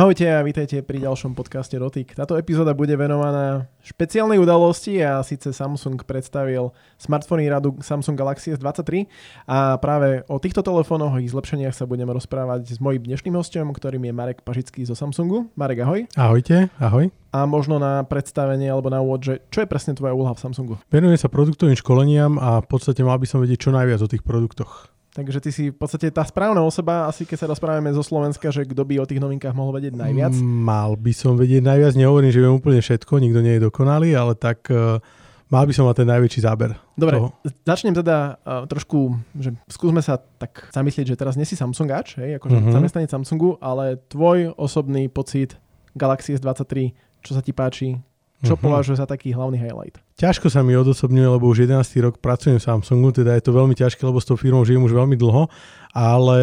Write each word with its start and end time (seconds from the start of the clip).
Ahojte 0.00 0.24
a 0.32 0.40
vítajte 0.40 0.80
pri 0.80 1.04
ďalšom 1.04 1.36
podcaste 1.36 1.76
Dotyk. 1.76 2.16
Táto 2.16 2.32
epizóda 2.40 2.72
bude 2.72 2.96
venovaná 2.96 3.68
špeciálnej 3.84 4.40
udalosti 4.40 4.96
a 5.04 5.20
síce 5.20 5.52
Samsung 5.52 6.00
predstavil 6.08 6.72
smartfóny 6.96 7.44
radu 7.52 7.76
Samsung 7.84 8.16
Galaxy 8.16 8.56
S23 8.56 9.04
a 9.44 9.76
práve 9.76 10.24
o 10.24 10.40
týchto 10.40 10.64
telefónoch 10.64 11.12
a 11.12 11.20
ich 11.20 11.28
zlepšeniach 11.36 11.76
sa 11.76 11.84
budeme 11.84 12.16
rozprávať 12.16 12.72
s 12.72 12.80
mojím 12.80 13.12
dnešným 13.12 13.36
hostom, 13.36 13.76
ktorým 13.76 14.00
je 14.08 14.12
Marek 14.16 14.40
Pažický 14.40 14.88
zo 14.88 14.96
Samsungu. 14.96 15.52
Marek, 15.52 15.84
ahoj. 15.84 16.08
Ahojte, 16.16 16.72
ahoj. 16.80 17.12
A 17.36 17.44
možno 17.44 17.76
na 17.76 18.00
predstavenie 18.00 18.72
alebo 18.72 18.88
na 18.88 19.04
úvod, 19.04 19.20
že 19.20 19.44
čo 19.52 19.60
je 19.60 19.68
presne 19.68 19.92
tvoja 19.92 20.16
úloha 20.16 20.32
v 20.32 20.48
Samsungu? 20.48 20.74
Venujem 20.88 21.20
sa 21.20 21.28
produktovým 21.28 21.76
školeniam 21.76 22.40
a 22.40 22.64
v 22.64 22.68
podstate 22.72 23.04
mal 23.04 23.20
by 23.20 23.28
som 23.28 23.44
vedieť 23.44 23.68
čo 23.68 23.76
najviac 23.76 24.00
o 24.00 24.08
tých 24.08 24.24
produktoch. 24.24 24.88
Takže 25.10 25.42
ty 25.42 25.50
si 25.50 25.64
v 25.74 25.76
podstate 25.76 26.06
tá 26.14 26.22
správna 26.22 26.62
osoba, 26.62 27.10
asi 27.10 27.26
keď 27.26 27.38
sa 27.42 27.50
rozprávame 27.50 27.90
zo 27.90 28.02
Slovenska, 28.06 28.54
že 28.54 28.62
kto 28.62 28.86
by 28.86 29.02
o 29.02 29.08
tých 29.10 29.18
novinkách 29.18 29.58
mohol 29.58 29.74
vedieť 29.74 29.98
najviac. 29.98 30.30
Mal 30.38 30.94
by 30.94 31.10
som 31.10 31.34
vedieť 31.34 31.66
najviac, 31.66 31.98
nehovorím, 31.98 32.30
že 32.30 32.38
viem 32.38 32.54
úplne 32.54 32.78
všetko, 32.78 33.18
nikto 33.18 33.42
nie 33.42 33.58
je 33.58 33.66
dokonalý, 33.66 34.14
ale 34.14 34.38
tak 34.38 34.70
uh, 34.70 35.02
mal 35.50 35.66
by 35.66 35.74
som 35.74 35.90
mať 35.90 36.06
ten 36.06 36.08
najväčší 36.14 36.40
záber. 36.46 36.78
Dobre, 36.94 37.18
toho. 37.18 37.34
začnem 37.66 37.90
teda 37.90 38.38
uh, 38.38 38.70
trošku, 38.70 39.18
že 39.34 39.50
skúsme 39.66 39.98
sa 39.98 40.14
tak 40.14 40.70
zamyslieť, 40.70 41.10
že 41.10 41.18
teraz 41.18 41.34
nie 41.34 41.42
si 41.42 41.58
Samsungáč, 41.58 42.14
hej, 42.22 42.38
akože 42.38 42.62
uh-huh. 42.62 42.74
zamestnanec 42.78 43.10
Samsungu, 43.10 43.58
ale 43.58 43.98
tvoj 44.06 44.54
osobný 44.54 45.10
pocit 45.10 45.58
Galaxy 45.98 46.38
S23, 46.38 46.94
čo 47.26 47.34
sa 47.34 47.42
ti 47.42 47.50
páči, 47.50 47.98
čo 48.40 48.56
uh-huh. 48.56 48.64
považuje 48.72 48.96
za 48.96 49.04
taký 49.04 49.36
hlavný 49.36 49.60
highlight? 49.60 50.00
Ťažko 50.16 50.48
sa 50.48 50.64
mi 50.64 50.72
odosobňuje, 50.76 51.28
lebo 51.28 51.48
už 51.48 51.68
11. 51.68 51.80
rok 52.00 52.20
pracujem 52.20 52.56
v 52.56 52.64
Samsungu, 52.64 53.12
teda 53.12 53.36
je 53.36 53.44
to 53.44 53.52
veľmi 53.52 53.76
ťažké, 53.76 54.00
lebo 54.00 54.20
s 54.20 54.28
tou 54.28 54.36
firmou 54.36 54.64
žijem 54.64 54.80
už 54.80 54.96
veľmi 54.96 55.16
dlho, 55.16 55.48
ale 55.92 56.38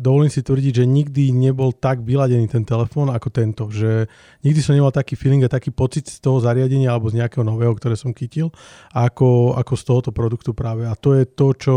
dovolím 0.00 0.32
si 0.32 0.40
tvrdiť, 0.40 0.80
že 0.80 0.84
nikdy 0.84 1.36
nebol 1.36 1.72
tak 1.76 2.00
vyladený 2.00 2.48
ten 2.48 2.64
telefón 2.64 3.12
ako 3.12 3.28
tento, 3.28 3.68
že 3.68 4.08
nikdy 4.40 4.60
som 4.64 4.72
nemal 4.72 4.92
taký 4.92 5.20
feeling 5.20 5.44
a 5.44 5.52
taký 5.52 5.68
pocit 5.68 6.08
z 6.08 6.20
toho 6.20 6.40
zariadenia 6.40 6.92
alebo 6.92 7.12
z 7.12 7.20
nejakého 7.20 7.44
nového, 7.44 7.76
ktoré 7.76 7.96
som 7.96 8.16
chytil, 8.16 8.48
ako, 8.96 9.56
ako 9.56 9.72
z 9.76 9.82
tohoto 9.84 10.10
produktu 10.16 10.56
práve. 10.56 10.88
A 10.88 10.96
to 10.96 11.12
je 11.12 11.28
to, 11.28 11.52
čo 11.56 11.74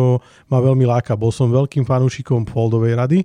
ma 0.47 0.63
veľmi 0.63 0.87
láka. 0.87 1.19
Bol 1.19 1.31
som 1.35 1.51
veľkým 1.51 1.83
fanúšikom 1.83 2.47
Foldovej 2.47 2.95
rady 2.95 3.19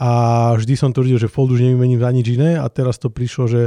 a 0.00 0.10
vždy 0.56 0.74
som 0.80 0.96
tvrdil, 0.96 1.20
že 1.20 1.28
Fold 1.28 1.52
už 1.52 1.60
nevymením 1.60 2.00
za 2.00 2.08
nič 2.08 2.26
iné 2.32 2.56
a 2.56 2.64
teraz 2.72 2.96
to 2.96 3.12
prišlo, 3.12 3.44
že 3.44 3.62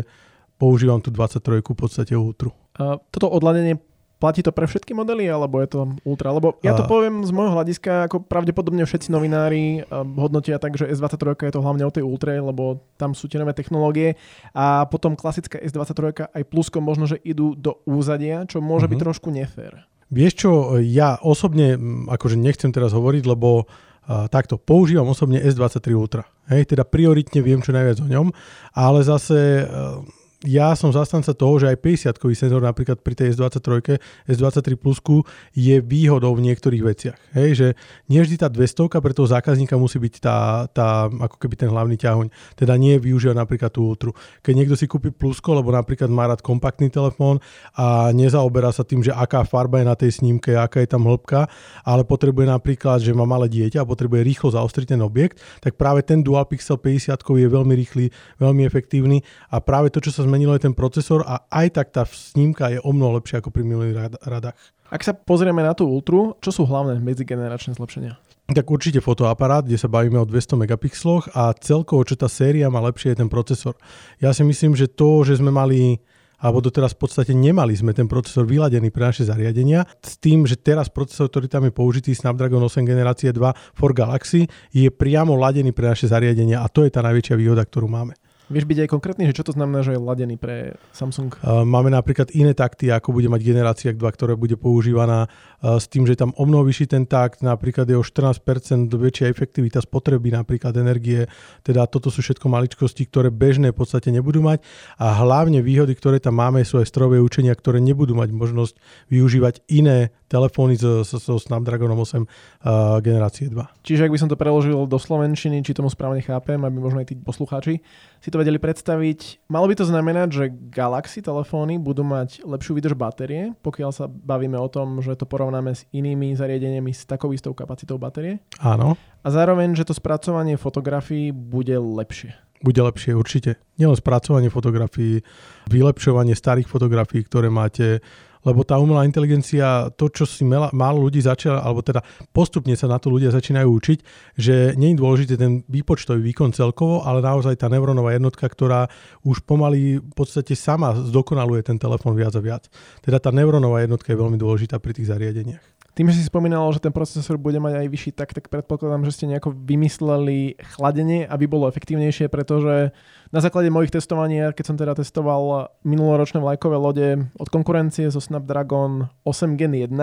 používam 0.63 1.03
tú 1.03 1.11
23 1.11 1.59
v 1.59 1.75
podstate 1.75 2.15
Ultru. 2.15 2.55
A 2.79 2.95
toto 3.11 3.27
odladenie 3.27 3.83
Platí 4.23 4.39
to 4.39 4.55
pre 4.55 4.63
všetky 4.63 4.95
modely, 4.95 5.27
alebo 5.27 5.59
je 5.59 5.67
to 5.67 5.99
Ultra? 6.07 6.31
Lebo 6.31 6.55
ja 6.63 6.71
to 6.79 6.87
poviem 6.87 7.27
z 7.27 7.35
môjho 7.35 7.59
hľadiska, 7.59 8.07
ako 8.07 8.23
pravdepodobne 8.23 8.87
všetci 8.87 9.11
novinári 9.11 9.83
hodnotia 9.91 10.63
tak, 10.63 10.79
že 10.79 10.87
S23 10.87 11.35
je 11.35 11.51
to 11.51 11.59
hlavne 11.59 11.83
o 11.83 11.91
tej 11.91 12.07
Ultre, 12.07 12.39
lebo 12.39 12.87
tam 12.95 13.11
sú 13.11 13.27
tie 13.27 13.35
nové 13.35 13.51
technológie 13.51 14.15
a 14.55 14.87
potom 14.87 15.19
klasická 15.19 15.59
S23 15.59 16.31
aj 16.39 16.43
plusko 16.47 16.79
možno, 16.79 17.03
že 17.03 17.19
idú 17.19 17.51
do 17.51 17.83
úzadia, 17.83 18.47
čo 18.47 18.63
môže 18.63 18.87
uh-huh. 18.87 18.95
byť 18.95 18.99
mhm. 19.03 19.05
trošku 19.11 19.27
nefér. 19.27 19.91
Vieš 20.07 20.33
čo, 20.39 20.79
ja 20.79 21.19
osobne, 21.19 21.75
akože 22.07 22.39
nechcem 22.39 22.71
teraz 22.71 22.95
hovoriť, 22.95 23.23
lebo 23.27 23.67
Uh, 24.03 24.27
takto, 24.27 24.59
používam 24.59 25.07
osobne 25.07 25.39
S23 25.39 25.95
Ultra. 25.95 26.27
Hej, 26.51 26.75
teda 26.75 26.83
prioritne 26.83 27.39
viem 27.39 27.63
čo 27.63 27.71
najviac 27.71 28.03
o 28.03 28.07
ňom, 28.11 28.35
ale 28.75 28.99
zase 28.99 29.63
uh, 29.63 30.03
ja 30.43 30.75
som 30.75 30.91
zastanca 30.91 31.31
toho, 31.31 31.55
že 31.55 31.71
aj 31.71 31.79
50-kový 31.79 32.35
senzor 32.35 32.59
napríklad 32.59 32.99
pri 32.99 33.15
tej 33.15 33.39
S23, 33.39 33.95
S23 34.27 34.75
Plusku 34.75 35.23
je 35.55 35.79
výhodou 35.79 36.35
v 36.35 36.51
niektorých 36.51 36.83
veciach. 36.83 37.19
Hej, 37.31 37.49
že 37.55 37.67
nie 38.11 38.19
vždy 38.19 38.43
tá 38.43 38.51
200 38.51 38.91
pre 38.99 39.15
toho 39.15 39.27
zákazníka 39.31 39.79
musí 39.79 40.03
byť 40.03 40.13
tá, 40.19 40.67
tá, 40.67 41.07
ako 41.07 41.39
keby 41.39 41.55
ten 41.55 41.71
hlavný 41.71 41.95
ťahoň. 41.95 42.27
Teda 42.59 42.75
nie 42.75 42.99
využíva 42.99 43.31
napríklad 43.31 43.71
tú 43.71 43.87
Ultru. 43.87 44.11
Keď 44.43 44.53
niekto 44.53 44.75
si 44.75 44.83
kúpi 44.83 45.15
Plusko, 45.15 45.55
lebo 45.55 45.71
napríklad 45.71 46.11
má 46.11 46.27
rád 46.27 46.43
kompaktný 46.43 46.91
telefón 46.91 47.39
a 47.79 48.11
nezaoberá 48.11 48.75
sa 48.75 48.83
tým, 48.83 48.99
že 48.99 49.15
aká 49.15 49.47
farba 49.47 49.79
je 49.79 49.87
na 49.87 49.95
tej 49.95 50.11
snímke, 50.19 50.59
aká 50.59 50.83
je 50.83 50.91
tam 50.91 51.07
hĺbka, 51.07 51.47
ale 51.87 52.03
potrebuje 52.03 52.51
napríklad, 52.51 52.99
že 52.99 53.15
má 53.15 53.23
malé 53.23 53.47
dieťa 53.47 53.79
a 53.79 53.87
potrebuje 53.87 54.27
rýchlo 54.27 54.51
zaostriť 54.51 54.91
ten 54.91 55.01
objekt, 55.01 55.39
tak 55.63 55.79
práve 55.79 56.03
ten 56.03 56.19
Dual 56.19 56.43
Pixel 56.51 56.75
50 56.75 57.15
je 57.15 57.47
veľmi 57.47 57.73
rýchly, 57.79 58.11
veľmi 58.43 58.67
efektívny 58.67 59.23
a 59.47 59.63
práve 59.63 59.87
to, 59.87 60.03
čo 60.03 60.11
sa 60.11 60.32
zmenilo 60.33 60.57
je 60.57 60.65
ten 60.65 60.73
procesor 60.73 61.21
a 61.21 61.45
aj 61.45 61.77
tak 61.77 61.93
tá 61.93 62.09
snímka 62.09 62.73
je 62.73 62.81
o 62.81 62.89
mnoho 62.89 63.21
lepšia 63.21 63.37
ako 63.37 63.53
pri 63.53 63.61
minulých 63.61 64.17
radách. 64.25 64.57
Ak 64.89 65.05
sa 65.05 65.13
pozrieme 65.13 65.61
na 65.61 65.77
tú 65.77 65.85
Ultru, 65.85 66.41
čo 66.41 66.49
sú 66.49 66.65
hlavné 66.65 66.97
medzigeneračné 66.97 67.77
zlepšenia? 67.77 68.17
Tak 68.49 68.65
určite 68.65 68.97
fotoaparát, 68.97 69.61
kde 69.61 69.77
sa 69.77 69.85
bavíme 69.85 70.17
o 70.17 70.25
200 70.25 70.57
megapixloch 70.57 71.37
a 71.37 71.53
celkovo, 71.53 72.01
čo 72.01 72.17
tá 72.17 72.25
séria 72.25 72.65
má 72.73 72.81
lepšie, 72.81 73.13
je 73.13 73.21
ten 73.21 73.29
procesor. 73.29 73.77
Ja 74.17 74.33
si 74.33 74.41
myslím, 74.41 74.73
že 74.73 74.89
to, 74.89 75.21
že 75.21 75.37
sme 75.37 75.53
mali 75.53 76.01
alebo 76.43 76.59
doteraz 76.59 76.97
v 76.97 77.07
podstate 77.07 77.31
nemali 77.31 77.71
sme 77.71 77.95
ten 77.95 78.09
procesor 78.09 78.43
vyladený 78.43 78.91
pre 78.91 79.13
naše 79.13 79.23
zariadenia. 79.23 79.87
S 80.01 80.19
tým, 80.19 80.43
že 80.43 80.59
teraz 80.59 80.91
procesor, 80.91 81.31
ktorý 81.31 81.47
tam 81.47 81.63
je 81.69 81.71
použitý, 81.71 82.11
Snapdragon 82.11 82.59
8 82.59 82.83
generácie 82.83 83.31
2 83.31 83.77
for 83.77 83.95
Galaxy, 83.95 84.49
je 84.75 84.91
priamo 84.91 85.39
ladený 85.39 85.71
pre 85.71 85.93
naše 85.93 86.11
zariadenia 86.11 86.59
a 86.59 86.67
to 86.67 86.83
je 86.83 86.91
tá 86.91 86.99
najväčšia 86.99 87.39
výhoda, 87.39 87.63
ktorú 87.63 87.87
máme. 87.87 88.17
Vieš 88.53 88.69
byť 88.69 88.79
aj 88.85 88.89
konkrétny, 88.93 89.23
že 89.25 89.41
čo 89.41 89.49
to 89.49 89.57
znamená, 89.57 89.81
že 89.81 89.97
je 89.97 89.99
ladený 89.99 90.37
pre 90.37 90.77
Samsung? 90.93 91.33
Máme 91.65 91.89
napríklad 91.89 92.29
iné 92.37 92.53
takty, 92.53 92.93
ako 92.93 93.17
bude 93.17 93.25
mať 93.25 93.41
generácia 93.41 93.89
2, 93.89 93.97
ktorá 93.97 94.37
bude 94.37 94.53
používaná 94.53 95.25
s 95.63 95.89
tým, 95.89 96.05
že 96.05 96.13
tam 96.13 96.35
o 96.37 96.43
mnoho 96.45 96.67
vyšší 96.67 96.93
ten 96.93 97.09
takt, 97.09 97.41
napríklad 97.41 97.89
je 97.89 97.97
o 97.97 98.03
14% 98.05 98.93
väčšia 98.93 99.31
efektivita 99.31 99.81
spotreby 99.81 100.29
napríklad 100.29 100.75
energie, 100.77 101.25
teda 101.65 101.87
toto 101.87 102.13
sú 102.13 102.19
všetko 102.19 102.51
maličkosti, 102.51 103.07
ktoré 103.07 103.33
bežné 103.33 103.71
v 103.71 103.77
podstate 103.79 104.11
nebudú 104.11 104.43
mať 104.43 104.61
a 104.99 105.15
hlavne 105.23 105.63
výhody, 105.63 105.95
ktoré 105.95 106.19
tam 106.19 106.37
máme, 106.37 106.67
sú 106.67 106.83
aj 106.83 106.91
strojové 106.91 107.23
učenia, 107.23 107.55
ktoré 107.55 107.79
nebudú 107.79 108.13
mať 108.13 108.29
možnosť 108.35 108.75
využívať 109.07 109.65
iné 109.71 110.11
telefóny 110.27 110.75
so, 110.75 111.05
so, 111.07 111.21
so 111.21 111.37
Snapdragonom 111.39 111.95
8 111.95 112.25
uh, 112.25 112.97
generácie 112.99 113.47
2. 113.47 113.85
Čiže 113.85 114.09
ak 114.09 114.13
by 114.13 114.19
som 114.19 114.29
to 114.29 114.35
preložil 114.35 114.89
do 114.89 114.97
slovenčiny, 114.99 115.63
či 115.63 115.77
tomu 115.77 115.87
správne 115.93 116.25
chápem, 116.25 116.57
aby 116.57 116.75
možno 116.75 116.99
aj 116.99 117.13
tí 117.13 117.15
poslucháči 117.15 117.79
si 118.19 118.29
to 118.33 118.41
vedeli 118.43 118.59
predstaviť, 118.59 119.47
malo 119.47 119.71
by 119.71 119.75
to 119.79 119.87
znamenať, 119.87 120.27
že 120.29 120.45
Galaxy 120.69 121.23
telefóny 121.23 121.79
budú 121.79 122.03
mať 122.03 122.43
lepšiu 122.43 122.75
výdrž 122.75 122.99
batérie, 122.99 123.55
pokiaľ 123.63 123.89
sa 123.95 124.05
bavíme 124.11 124.59
o 124.59 124.67
tom, 124.67 124.99
že 124.99 125.15
to 125.15 125.23
porovnáme 125.23 125.71
s 125.71 125.87
inými 125.95 126.35
zariadeniami 126.35 126.91
s 126.91 127.07
takou 127.07 127.31
istou 127.31 127.55
kapacitou 127.55 127.95
batérie. 127.95 128.43
Áno. 128.59 128.99
A 129.23 129.27
zároveň, 129.31 129.71
že 129.73 129.87
to 129.87 129.95
spracovanie 129.95 130.59
fotografií 130.59 131.31
bude 131.31 131.73
lepšie 131.79 132.35
bude 132.63 132.79
lepšie 132.79 133.11
určite. 133.11 133.59
Nielen 133.75 133.99
spracovanie 133.99 134.47
fotografií, 134.47 135.19
vylepšovanie 135.67 136.31
starých 136.31 136.71
fotografií, 136.71 137.27
ktoré 137.27 137.51
máte 137.51 137.99
lebo 138.43 138.63
tá 138.67 138.79
umelá 138.79 139.07
inteligencia, 139.07 139.89
to, 139.95 140.11
čo 140.11 140.27
si 140.27 140.43
málo 140.47 140.99
ľudí 141.03 141.23
začala, 141.23 141.63
alebo 141.63 141.83
teda 141.83 142.03
postupne 142.31 142.75
sa 142.75 142.91
na 142.91 142.99
to 142.99 143.11
ľudia 143.11 143.31
začínajú 143.31 143.67
učiť, 143.67 143.99
že 144.39 144.75
nie 144.75 144.93
je 144.93 144.99
dôležité 144.99 145.33
ten 145.39 145.63
výpočtový 145.67 146.21
výkon 146.31 146.51
celkovo, 146.51 147.03
ale 147.03 147.23
naozaj 147.23 147.59
tá 147.59 147.67
neurónová 147.71 148.15
jednotka, 148.15 148.45
ktorá 148.47 148.91
už 149.23 149.43
pomaly 149.43 149.99
v 149.99 150.13
podstate 150.13 150.53
sama 150.53 150.95
zdokonaluje 150.95 151.63
ten 151.63 151.79
telefón 151.79 152.15
viac 152.15 152.35
a 152.35 152.41
viac. 152.43 152.63
Teda 152.99 153.17
tá 153.17 153.31
neurónová 153.31 153.81
jednotka 153.83 154.11
je 154.11 154.19
veľmi 154.19 154.37
dôležitá 154.37 154.77
pri 154.77 154.95
tých 154.95 155.09
zariadeniach. 155.09 155.63
Tým, 155.93 156.09
že 156.09 156.17
si 156.17 156.25
spomínal, 156.25 156.65
že 156.73 156.81
ten 156.81 156.89
procesor 156.89 157.37
bude 157.37 157.61
mať 157.61 157.85
aj 157.85 157.87
vyšší 157.93 158.11
tak, 158.17 158.33
tak 158.33 158.49
predpokladám, 158.49 159.05
že 159.05 159.13
ste 159.13 159.29
nejako 159.29 159.53
vymysleli 159.53 160.57
chladenie, 160.73 161.29
aby 161.29 161.45
bolo 161.45 161.69
efektívnejšie, 161.69 162.33
pretože 162.33 162.89
na 163.29 163.39
základe 163.41 163.69
mojich 163.69 163.93
testovaní, 163.93 164.41
keď 164.57 164.65
som 164.65 164.73
teda 164.73 164.97
testoval 164.97 165.69
minuloročné 165.85 166.41
vlajkové 166.41 166.77
lode 166.81 167.07
od 167.37 167.45
konkurencie 167.45 168.09
zo 168.09 168.17
Snapdragon 168.17 169.05
8 169.21 169.53
Gen 169.53 169.77
1, 169.77 169.93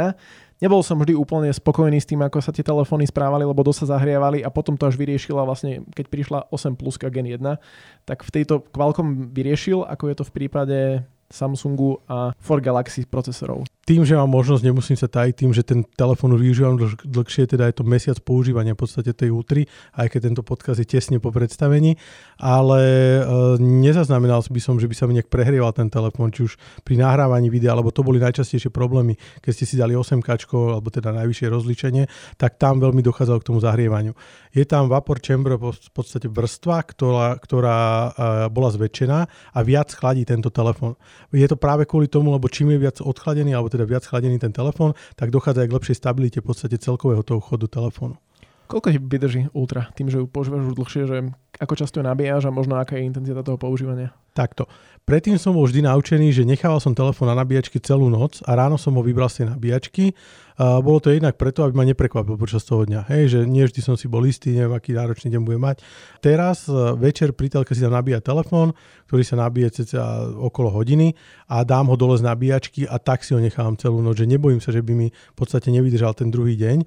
nebol 0.62 0.79
som 0.87 0.95
vždy 0.95 1.19
úplne 1.19 1.50
spokojný 1.50 1.99
s 1.99 2.06
tým, 2.06 2.23
ako 2.23 2.39
sa 2.39 2.55
tie 2.55 2.62
telefóny 2.62 3.11
správali, 3.11 3.43
lebo 3.43 3.67
dosť 3.67 3.82
sa 3.82 3.99
zahrievali 3.99 4.47
a 4.47 4.49
potom 4.55 4.79
to 4.79 4.87
až 4.87 4.94
vyriešila 4.94 5.43
vlastne, 5.43 5.82
keď 5.91 6.06
prišla 6.06 6.38
8 6.55 6.79
Plus 6.79 7.03
Gen 7.03 7.26
1, 7.26 7.43
tak 8.06 8.23
v 8.23 8.31
tejto 8.31 8.62
Qualcomm 8.70 9.35
vyriešil, 9.35 9.82
ako 9.82 10.06
je 10.06 10.14
to 10.14 10.25
v 10.31 10.35
prípade 10.38 10.79
Samsungu 11.31 11.99
a 12.06 12.31
For 12.38 12.62
Galaxy 12.62 13.06
procesorov 13.06 13.67
tým, 13.90 14.06
že 14.06 14.14
mám 14.14 14.31
možnosť, 14.31 14.62
nemusím 14.62 14.94
sa 14.94 15.10
tajiť 15.10 15.34
tým, 15.34 15.50
že 15.50 15.66
ten 15.66 15.82
telefón 15.82 16.38
využívam 16.38 16.78
dlh, 16.78 16.94
dlhšie, 17.10 17.50
teda 17.50 17.66
je 17.66 17.75
to 17.75 17.82
mesiac 17.82 18.14
používania 18.22 18.78
v 18.78 18.87
podstate 18.87 19.10
tej 19.10 19.34
Ultry, 19.34 19.66
aj 19.98 20.14
keď 20.14 20.31
tento 20.31 20.42
podkaz 20.46 20.78
je 20.78 20.87
tesne 20.87 21.19
po 21.19 21.34
predstavení, 21.34 21.98
ale 22.38 22.82
e, 22.87 23.22
nezaznamenal 23.58 24.46
by 24.46 24.60
som, 24.62 24.78
že 24.78 24.87
by 24.87 24.94
sa 24.94 25.10
mi 25.10 25.19
nejak 25.19 25.26
prehrieval 25.26 25.75
ten 25.75 25.90
telefón, 25.90 26.31
či 26.31 26.46
už 26.46 26.54
pri 26.87 27.02
nahrávaní 27.02 27.50
videa, 27.50 27.75
alebo 27.75 27.90
to 27.90 28.06
boli 28.06 28.22
najčastejšie 28.22 28.70
problémy, 28.70 29.19
keď 29.42 29.52
ste 29.58 29.66
si 29.66 29.75
dali 29.75 29.98
8 29.98 30.22
alebo 30.54 30.87
teda 30.87 31.10
najvyššie 31.10 31.50
rozličenie, 31.50 32.06
tak 32.38 32.62
tam 32.62 32.78
veľmi 32.78 33.02
dochádzalo 33.02 33.42
k 33.42 33.48
tomu 33.50 33.58
zahrievaniu. 33.58 34.14
Je 34.54 34.62
tam 34.70 34.87
vapor 34.87 35.19
chamber 35.19 35.58
v 35.58 35.75
podstate 35.90 36.31
vrstva, 36.31 36.78
ktorá, 36.87 37.34
ktorá 37.42 37.78
e, 37.78 38.10
bola 38.54 38.70
zväčšená 38.70 39.19
a 39.26 39.58
viac 39.66 39.90
chladí 39.90 40.22
tento 40.22 40.54
telefón. 40.54 40.94
Je 41.34 41.46
to 41.50 41.58
práve 41.58 41.90
kvôli 41.90 42.06
tomu, 42.06 42.31
lebo 42.31 42.46
čím 42.46 42.70
je 42.75 42.78
viac 42.87 43.02
odchladený, 43.02 43.50
alebo 43.54 43.70
teda 43.80 43.80
teda 43.81 43.88
viac 43.88 44.05
chladený 44.05 44.37
ten 44.37 44.53
telefón, 44.53 44.93
tak 45.17 45.32
dochádza 45.32 45.65
aj 45.65 45.69
k 45.73 45.77
lepšej 45.81 45.97
stabilite 45.97 46.38
v 46.44 46.53
podstate 46.53 46.77
celkového 46.77 47.25
toho 47.25 47.41
chodu 47.41 47.65
telefónu. 47.65 48.21
Koľko 48.69 48.93
ti 48.93 49.00
vydrží 49.03 49.41
Ultra 49.50 49.91
tým, 49.99 50.12
že 50.12 50.23
ju 50.23 50.31
používaš 50.31 50.71
už 50.71 50.79
dlhšie, 50.79 51.03
že 51.09 51.17
ako 51.59 51.75
často 51.75 51.99
ju 51.99 52.06
nabíjaš 52.06 52.47
a 52.47 52.55
možno 52.55 52.79
aká 52.79 52.94
je 52.94 53.09
intenzita 53.09 53.43
toho 53.43 53.59
používania? 53.59 54.15
Takto. 54.31 54.71
Predtým 55.03 55.43
som 55.43 55.59
bol 55.59 55.67
vždy 55.67 55.91
naučený, 55.91 56.31
že 56.31 56.47
nechával 56.47 56.79
som 56.79 56.94
telefón 56.94 57.27
na 57.27 57.35
nabíjačky 57.35 57.82
celú 57.82 58.06
noc 58.06 58.47
a 58.47 58.55
ráno 58.55 58.79
som 58.79 58.94
ho 58.94 59.03
vybral 59.03 59.27
z 59.27 59.43
tej 59.43 59.47
nabíjačky. 59.59 60.05
A 60.61 60.85
bolo 60.85 61.01
to 61.01 61.09
jednak 61.09 61.41
preto, 61.41 61.65
aby 61.65 61.73
ma 61.73 61.89
neprekvapil 61.89 62.37
počas 62.37 62.69
toho 62.69 62.85
dňa. 62.85 63.09
Hej, 63.09 63.23
že 63.33 63.41
nie 63.49 63.65
vždy 63.65 63.81
som 63.81 63.97
si 63.97 64.12
bol 64.12 64.21
istý, 64.29 64.53
neviem, 64.53 64.77
aký 64.77 64.93
náročný 64.93 65.33
deň 65.33 65.41
bude 65.41 65.57
mať. 65.57 65.81
Teraz 66.21 66.69
e, 66.69 66.77
večer 67.01 67.33
pri 67.33 67.49
telke 67.49 67.73
si 67.73 67.81
tam 67.81 67.97
nabíja 67.97 68.21
telefón, 68.21 68.77
ktorý 69.09 69.25
sa 69.25 69.41
nabíje 69.41 69.81
cca 69.81 70.29
okolo 70.37 70.69
hodiny 70.69 71.17
a 71.49 71.65
dám 71.65 71.89
ho 71.89 71.97
dole 71.97 72.21
z 72.21 72.29
nabíjačky 72.29 72.85
a 72.85 73.01
tak 73.01 73.25
si 73.25 73.33
ho 73.33 73.41
nechávam 73.41 73.73
celú 73.81 74.05
noc, 74.05 74.21
že 74.21 74.29
nebojím 74.29 74.61
sa, 74.61 74.69
že 74.69 74.85
by 74.85 74.93
mi 74.93 75.09
v 75.09 75.37
podstate 75.41 75.73
nevydržal 75.73 76.12
ten 76.12 76.29
druhý 76.29 76.61
deň. 76.61 76.85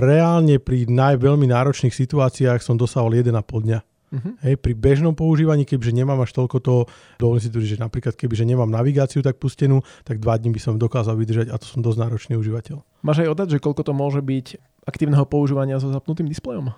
Reálne 0.00 0.56
pri 0.56 0.88
naj, 0.88 1.20
veľmi 1.20 1.44
náročných 1.44 1.92
situáciách 1.92 2.64
som 2.64 2.80
dosahol 2.80 3.20
1,5 3.20 3.36
dňa. 3.36 3.89
Uh-huh. 4.10 4.34
Hej, 4.42 4.58
pri 4.58 4.74
bežnom 4.74 5.14
používaní, 5.14 5.62
keďže 5.62 5.94
nemám 5.94 6.18
až 6.26 6.34
toľko 6.34 6.56
toho, 6.58 6.80
dovolím 7.22 7.38
si 7.38 7.46
tvrdiť, 7.46 7.78
že 7.78 7.82
napríklad 7.82 8.18
kebyže 8.18 8.42
nemám 8.42 8.66
navigáciu 8.66 9.22
tak 9.22 9.38
pustenú, 9.38 9.86
tak 10.02 10.18
dva 10.18 10.34
dní 10.34 10.50
by 10.50 10.58
som 10.58 10.74
dokázal 10.82 11.14
vydržať 11.14 11.54
a 11.54 11.56
to 11.62 11.66
som 11.70 11.78
dosť 11.78 11.98
náročný 12.02 12.34
užívateľ. 12.34 12.82
Máš 13.06 13.22
aj 13.22 13.30
odhad, 13.30 13.48
že 13.54 13.62
koľko 13.62 13.86
to 13.86 13.92
môže 13.94 14.18
byť 14.18 14.58
aktívneho 14.82 15.22
používania 15.30 15.78
so 15.78 15.94
zapnutým 15.94 16.26
displejom? 16.26 16.74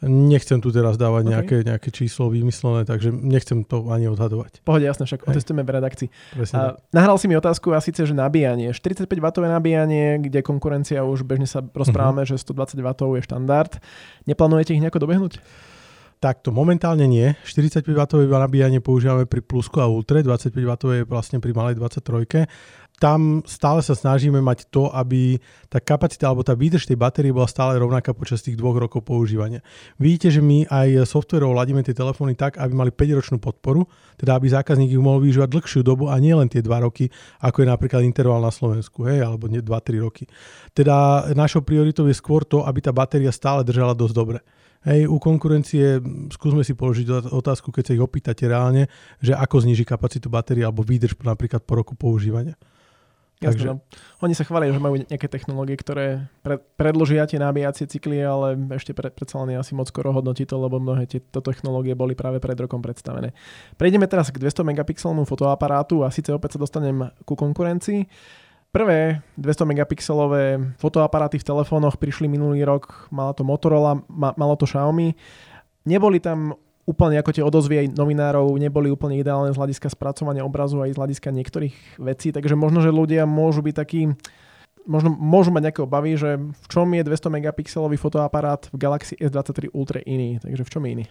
Nechcem 0.00 0.56
tu 0.64 0.72
teraz 0.72 0.96
dávať 0.96 1.28
okay. 1.28 1.32
nejaké, 1.36 1.56
nejaké 1.60 1.88
číslo 1.92 2.32
vymyslené, 2.32 2.88
takže 2.88 3.12
nechcem 3.12 3.68
to 3.68 3.92
ani 3.92 4.08
odhadovať. 4.08 4.64
Pohode, 4.64 4.88
jasne, 4.88 5.04
však 5.04 5.28
otestujeme 5.28 5.60
v 5.60 5.76
redakcii. 5.76 6.08
A, 6.56 6.80
nahral 6.88 7.20
si 7.20 7.28
mi 7.28 7.36
otázku 7.36 7.68
a 7.76 7.84
síce, 7.84 8.08
že 8.08 8.16
nabíjanie. 8.16 8.72
45W 8.72 9.44
nabíjanie, 9.44 10.24
kde 10.24 10.40
konkurencia 10.40 11.04
už 11.04 11.28
bežne 11.28 11.44
sa 11.44 11.60
rozprávame, 11.60 12.24
uh-huh. 12.24 12.32
že 12.32 12.40
120W 12.40 13.20
je 13.20 13.22
štandard. 13.28 13.76
Neplánujete 14.24 14.72
ich 14.72 14.80
nejako 14.80 15.04
dobehnúť? 15.04 15.36
Takto, 16.20 16.52
momentálne 16.52 17.08
nie. 17.08 17.32
45W 17.48 18.28
nabíjanie 18.28 18.84
používame 18.84 19.24
pri 19.24 19.40
Plusku 19.40 19.80
a 19.80 19.88
Ultre, 19.88 20.20
25W 20.20 21.00
je 21.00 21.02
vlastne 21.08 21.40
pri 21.40 21.56
malej 21.56 21.80
23 21.80 22.44
tam 23.00 23.40
stále 23.48 23.80
sa 23.80 23.96
snažíme 23.96 24.44
mať 24.44 24.68
to, 24.68 24.92
aby 24.92 25.40
tá 25.72 25.80
kapacita 25.80 26.28
alebo 26.28 26.44
tá 26.44 26.52
výdrž 26.52 26.84
tej 26.84 27.00
batérie 27.00 27.32
bola 27.32 27.48
stále 27.48 27.80
rovnaká 27.80 28.12
počas 28.12 28.44
tých 28.44 28.60
dvoch 28.60 28.76
rokov 28.76 29.08
používania. 29.08 29.64
Vidíte, 29.96 30.28
že 30.28 30.44
my 30.44 30.68
aj 30.68 31.08
softverov 31.08 31.56
ladíme 31.56 31.80
tie 31.80 31.96
telefóny 31.96 32.36
tak, 32.36 32.60
aby 32.60 32.76
mali 32.76 32.92
5-ročnú 32.92 33.40
podporu, 33.40 33.88
teda 34.20 34.36
aby 34.36 34.52
zákazník 34.52 34.92
ich 34.92 35.00
mohol 35.00 35.24
využívať 35.24 35.48
dlhšiu 35.48 35.80
dobu 35.80 36.12
a 36.12 36.20
nie 36.20 36.36
len 36.36 36.52
tie 36.52 36.60
2 36.60 36.68
roky, 36.84 37.08
ako 37.40 37.64
je 37.64 37.72
napríklad 37.72 38.04
interval 38.04 38.44
na 38.44 38.52
Slovensku, 38.52 39.08
hej, 39.08 39.24
alebo 39.24 39.48
2-3 39.48 39.64
roky. 40.04 40.28
Teda 40.76 41.24
našou 41.32 41.64
prioritou 41.64 42.04
je 42.04 42.12
skôr 42.12 42.44
to, 42.44 42.68
aby 42.68 42.84
tá 42.84 42.92
batéria 42.92 43.32
stále 43.32 43.64
držala 43.64 43.96
dosť 43.96 44.12
dobre. 44.12 44.44
Hej, 44.80 45.12
u 45.12 45.20
konkurencie 45.20 46.00
skúsme 46.32 46.64
si 46.64 46.72
položiť 46.72 47.28
otázku, 47.28 47.68
keď 47.68 47.84
sa 47.84 47.94
ich 47.96 48.00
opýtate 48.00 48.48
reálne, 48.48 48.88
že 49.20 49.36
ako 49.36 49.68
zniží 49.68 49.84
kapacitu 49.84 50.32
batérie 50.32 50.64
alebo 50.64 50.80
výdrž 50.80 51.20
napríklad 51.20 51.60
po 51.68 51.76
roku 51.76 51.92
používania. 51.92 52.56
Takže... 53.40 53.72
no. 53.72 53.80
Oni 54.20 54.36
sa 54.36 54.44
chvália, 54.44 54.68
že 54.68 54.80
majú 54.80 55.00
nejaké 55.00 55.24
technológie, 55.24 55.72
ktoré 55.80 56.28
pre, 56.44 56.60
predložia 56.76 57.24
tie 57.24 57.40
nabíjacie 57.40 57.88
cykly, 57.88 58.20
ale 58.20 58.52
ešte 58.76 58.92
pre, 58.92 59.08
predsa 59.08 59.40
len 59.40 59.56
asi 59.56 59.72
moc 59.72 59.88
skoro 59.88 60.12
hodnotí 60.12 60.44
to, 60.44 60.60
lebo 60.60 60.76
mnohé 60.76 61.08
tieto 61.08 61.40
technológie 61.40 61.96
boli 61.96 62.12
práve 62.12 62.36
pred 62.36 62.56
rokom 62.60 62.84
predstavené. 62.84 63.32
Prejdeme 63.80 64.04
teraz 64.04 64.28
k 64.28 64.36
200 64.36 64.60
megapixelnému 64.60 65.24
fotoaparátu 65.24 66.04
a 66.04 66.12
síce 66.12 66.28
opäť 66.36 66.60
sa 66.60 66.68
dostanem 66.68 67.08
ku 67.24 67.32
konkurencii. 67.32 68.04
Prvé 68.70 69.18
200 69.34 69.66
megapixelové 69.66 70.78
fotoaparáty 70.78 71.42
v 71.42 71.48
telefónoch 71.50 71.98
prišli 71.98 72.30
minulý 72.30 72.62
rok, 72.62 73.10
mala 73.10 73.34
to 73.34 73.42
Motorola, 73.42 73.98
ma, 74.06 74.30
malo 74.38 74.54
to 74.54 74.62
Xiaomi. 74.62 75.18
Neboli 75.90 76.22
tam 76.22 76.54
úplne 76.86 77.18
ako 77.18 77.30
tie 77.34 77.42
odozvy 77.42 77.74
aj 77.82 77.86
novinárov 77.98 78.50
neboli 78.58 78.90
úplne 78.90 79.18
ideálne 79.18 79.54
z 79.54 79.58
hľadiska 79.58 79.90
spracovania 79.90 80.42
obrazu 80.42 80.82
aj 80.82 80.94
z 80.94 80.98
hľadiska 80.98 81.28
niektorých 81.30 81.76
vecí, 82.02 82.30
takže 82.34 82.58
možno, 82.58 82.82
že 82.82 82.94
ľudia 82.94 83.26
môžu 83.26 83.62
byť 83.62 83.74
takí 83.74 84.10
možno 84.86 85.12
môžu 85.12 85.52
mať 85.52 85.70
nejaké 85.70 85.80
obavy, 85.84 86.16
že 86.16 86.38
v 86.38 86.66
čom 86.68 86.88
je 86.92 87.02
200 87.04 87.36
megapixelový 87.36 87.96
fotoaparát 88.00 88.68
v 88.72 88.76
Galaxy 88.80 89.16
S23 89.20 89.72
Ultra 89.72 90.00
iný, 90.04 90.40
takže 90.40 90.62
v 90.64 90.70
čom 90.70 90.82
je 90.86 90.90
iný? 90.90 91.04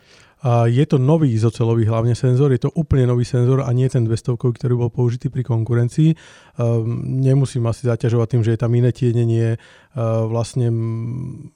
Je 0.72 0.86
to 0.88 0.96
nový 0.96 1.36
izocelový 1.36 1.84
hlavne 1.84 2.16
senzor, 2.16 2.56
je 2.56 2.64
to 2.64 2.72
úplne 2.72 3.04
nový 3.04 3.28
senzor 3.28 3.60
a 3.60 3.68
nie 3.76 3.92
ten 3.92 4.08
200, 4.08 4.40
ktorý 4.40 4.74
bol 4.80 4.88
použitý 4.88 5.28
pri 5.28 5.44
konkurencii. 5.44 6.16
Ehm, 6.16 7.20
nemusím 7.20 7.68
asi 7.68 7.84
zaťažovať 7.84 8.28
tým, 8.32 8.44
že 8.48 8.56
je 8.56 8.60
tam 8.64 8.72
iné 8.72 8.96
tienenie, 8.96 9.60
ehm, 9.60 9.60
vlastne 10.32 10.72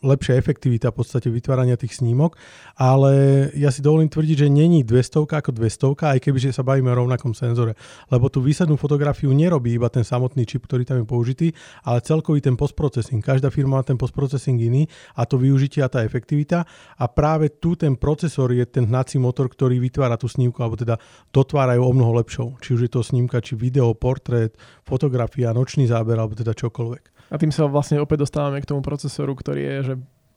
lepšia 0.04 0.36
efektivita 0.36 0.92
v 0.92 1.00
podstate 1.00 1.32
vytvárania 1.32 1.80
tých 1.80 2.04
snímok, 2.04 2.36
ale 2.76 3.48
ja 3.56 3.72
si 3.72 3.80
dovolím 3.80 4.12
tvrdiť, 4.12 4.44
že 4.44 4.52
není 4.52 4.84
200 4.84 5.32
ako 5.32 5.56
200, 5.56 6.04
aj 6.04 6.20
keby 6.20 6.52
sa 6.52 6.68
bavíme 6.68 6.92
o 6.92 7.00
rovnakom 7.08 7.32
senzore, 7.32 7.80
lebo 8.12 8.28
tú 8.28 8.44
výsadnú 8.44 8.76
fotografiu 8.76 9.32
nerobí 9.32 9.80
iba 9.80 9.88
ten 9.88 10.04
samotný 10.04 10.44
čip, 10.44 10.68
ktorý 10.68 10.84
tam 10.84 11.00
je 11.00 11.08
použitý, 11.08 11.48
ale 11.88 12.03
celkový 12.04 12.44
ten 12.44 12.60
postprocessing. 12.60 13.24
Každá 13.24 13.48
firma 13.48 13.80
má 13.80 13.84
ten 13.88 13.96
postprocessing 13.96 14.60
iný 14.60 14.84
a 15.16 15.24
to 15.24 15.40
využitie 15.40 15.80
a 15.80 15.88
tá 15.88 16.04
efektivita 16.04 16.68
a 17.00 17.06
práve 17.08 17.50
tu 17.56 17.80
ten 17.80 17.96
procesor 17.96 18.52
je 18.52 18.68
ten 18.68 18.84
hnací 18.84 19.18
motor, 19.18 19.48
ktorý 19.48 19.80
vytvára 19.80 20.20
tú 20.20 20.28
snímku, 20.28 20.60
alebo 20.60 20.76
teda 20.76 21.00
dotvárajú 21.32 21.82
o 21.82 21.92
mnoho 21.96 22.20
lepšou. 22.20 22.60
Či 22.60 22.70
už 22.76 22.82
je 22.86 22.92
to 22.92 23.02
snímka, 23.02 23.40
či 23.40 23.56
video, 23.56 23.96
portrét, 23.96 24.54
fotografia, 24.84 25.56
nočný 25.56 25.88
záber, 25.88 26.20
alebo 26.20 26.36
teda 26.36 26.52
čokoľvek. 26.52 27.32
A 27.32 27.40
tým 27.40 27.50
sa 27.50 27.66
vlastne 27.66 27.98
opäť 27.98 28.28
dostávame 28.28 28.62
k 28.62 28.70
tomu 28.70 28.84
procesoru, 28.84 29.34
ktorý 29.34 29.62
je, 29.64 29.78
že 29.82 29.94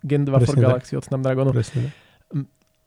Gen 0.06 0.22
2 0.24 0.32
Presne 0.32 0.46
for 0.46 0.56
Galaxy 0.56 0.92
tak. 0.94 1.00
od 1.02 1.04
Snapdragonu. 1.10 1.50
Presne 1.50 2.06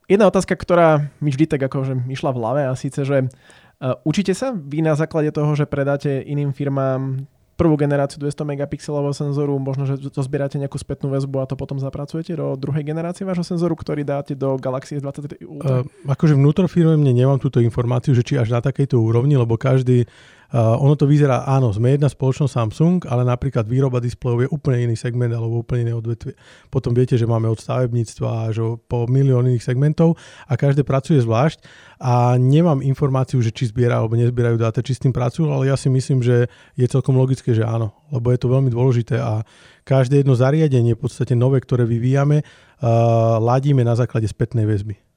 Jedna 0.09 0.25
otázka, 0.25 0.57
ktorá 0.57 1.13
mi 1.21 1.29
vždy 1.29 1.45
tak 1.45 1.61
akože 1.69 2.09
išla 2.09 2.33
v 2.33 2.39
hlave 2.41 2.61
a 2.65 2.73
síce, 2.73 3.05
že 3.05 3.29
uh, 3.29 3.93
učíte 4.01 4.33
sa 4.33 4.49
vy 4.57 4.81
na 4.81 4.97
základe 4.97 5.29
toho, 5.29 5.53
že 5.53 5.69
predáte 5.69 6.25
iným 6.25 6.49
firmám 6.49 7.29
prvú 7.59 7.75
generáciu 7.75 8.23
200 8.23 8.47
megapixelového 8.55 9.11
senzoru, 9.11 9.59
možno, 9.59 9.83
že 9.83 9.99
to 10.07 10.23
zbierate 10.23 10.55
nejakú 10.55 10.79
spätnú 10.79 11.11
väzbu 11.11 11.43
a 11.43 11.49
to 11.51 11.59
potom 11.59 11.75
zapracujete 11.75 12.39
do 12.39 12.55
druhej 12.55 12.87
generácie 12.87 13.27
vášho 13.27 13.43
senzoru, 13.43 13.75
ktorý 13.75 14.07
dáte 14.07 14.31
do 14.39 14.55
Galaxy 14.55 15.03
S23 15.03 15.43
Ultra? 15.43 15.83
Uh, 15.83 16.07
akože 16.07 16.39
vnútrofirme 16.39 16.95
mne 16.95 17.11
nemám 17.27 17.43
túto 17.43 17.59
informáciu, 17.59 18.15
že 18.15 18.23
či 18.23 18.39
až 18.39 18.55
na 18.55 18.63
takejto 18.63 18.95
úrovni, 18.95 19.35
lebo 19.35 19.59
každý 19.59 20.07
Uh, 20.49 20.81
ono 20.81 20.97
to 20.97 21.05
vyzerá, 21.05 21.45
áno, 21.45 21.69
sme 21.69 21.93
jedna 21.93 22.09
spoločnosť 22.09 22.49
Samsung, 22.49 22.97
ale 23.05 23.21
napríklad 23.21 23.69
výroba 23.69 24.01
displejov 24.01 24.45
je 24.45 24.49
úplne 24.49 24.89
iný 24.89 24.97
segment 24.97 25.29
alebo 25.29 25.61
úplne 25.61 25.89
iné 25.89 25.93
odvetvie. 25.93 26.33
Potom 26.73 26.89
viete, 26.97 27.21
že 27.21 27.29
máme 27.29 27.45
od 27.45 27.61
stavebníctva 27.61 28.49
až 28.49 28.81
po 28.89 29.05
milión 29.05 29.45
iných 29.45 29.61
segmentov 29.61 30.17
a 30.49 30.57
každé 30.57 30.81
pracuje 30.81 31.21
zvlášť 31.21 31.61
a 32.01 32.33
nemám 32.41 32.81
informáciu, 32.81 33.37
že 33.45 33.53
či 33.53 33.69
zbiera 33.69 34.01
alebo 34.01 34.17
nezbierajú 34.17 34.57
dáta, 34.57 34.81
či 34.81 34.97
s 34.97 35.03
tým 35.05 35.13
pracujú, 35.13 35.53
ale 35.53 35.69
ja 35.69 35.77
si 35.77 35.85
myslím, 35.85 36.25
že 36.25 36.49
je 36.73 36.85
celkom 36.89 37.13
logické, 37.13 37.53
že 37.53 37.61
áno, 37.61 37.93
lebo 38.09 38.33
je 38.33 38.39
to 38.41 38.49
veľmi 38.49 38.73
dôležité 38.73 39.21
a 39.21 39.45
každé 39.85 40.25
jedno 40.25 40.33
zariadenie, 40.33 40.97
v 40.97 41.01
podstate 41.05 41.37
nové, 41.37 41.61
ktoré 41.61 41.85
vyvíjame, 41.85 42.41
uh, 42.41 43.37
ladíme 43.37 43.85
na 43.85 43.93
základe 43.93 44.25
spätnej 44.25 44.65
väzby. 44.65 45.08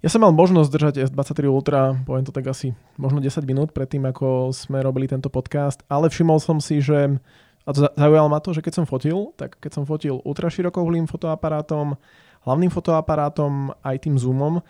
Ja 0.00 0.08
som 0.08 0.24
mal 0.24 0.32
možnosť 0.32 0.70
držať 0.72 0.94
S23 1.12 1.44
Ultra, 1.52 1.92
poviem 2.08 2.24
to 2.24 2.32
tak 2.32 2.48
asi 2.48 2.72
možno 2.96 3.20
10 3.20 3.44
minút 3.44 3.76
predtým, 3.76 4.00
ako 4.08 4.48
sme 4.48 4.80
robili 4.80 5.04
tento 5.04 5.28
podcast, 5.28 5.84
ale 5.92 6.08
všimol 6.08 6.40
som 6.40 6.56
si, 6.56 6.80
že 6.80 7.20
a 7.68 7.70
to 7.76 7.84
zaujalo 7.84 8.32
ma 8.32 8.40
to, 8.40 8.56
že 8.56 8.64
keď 8.64 8.80
som 8.80 8.88
fotil, 8.88 9.36
tak 9.36 9.60
keď 9.60 9.76
som 9.76 9.84
fotil 9.84 10.24
ultra 10.24 10.48
širokohlým 10.48 11.04
fotoaparátom, 11.04 12.00
hlavným 12.48 12.72
fotoaparátom 12.72 13.76
aj 13.84 13.96
tým 14.00 14.16
zoomom, 14.16 14.64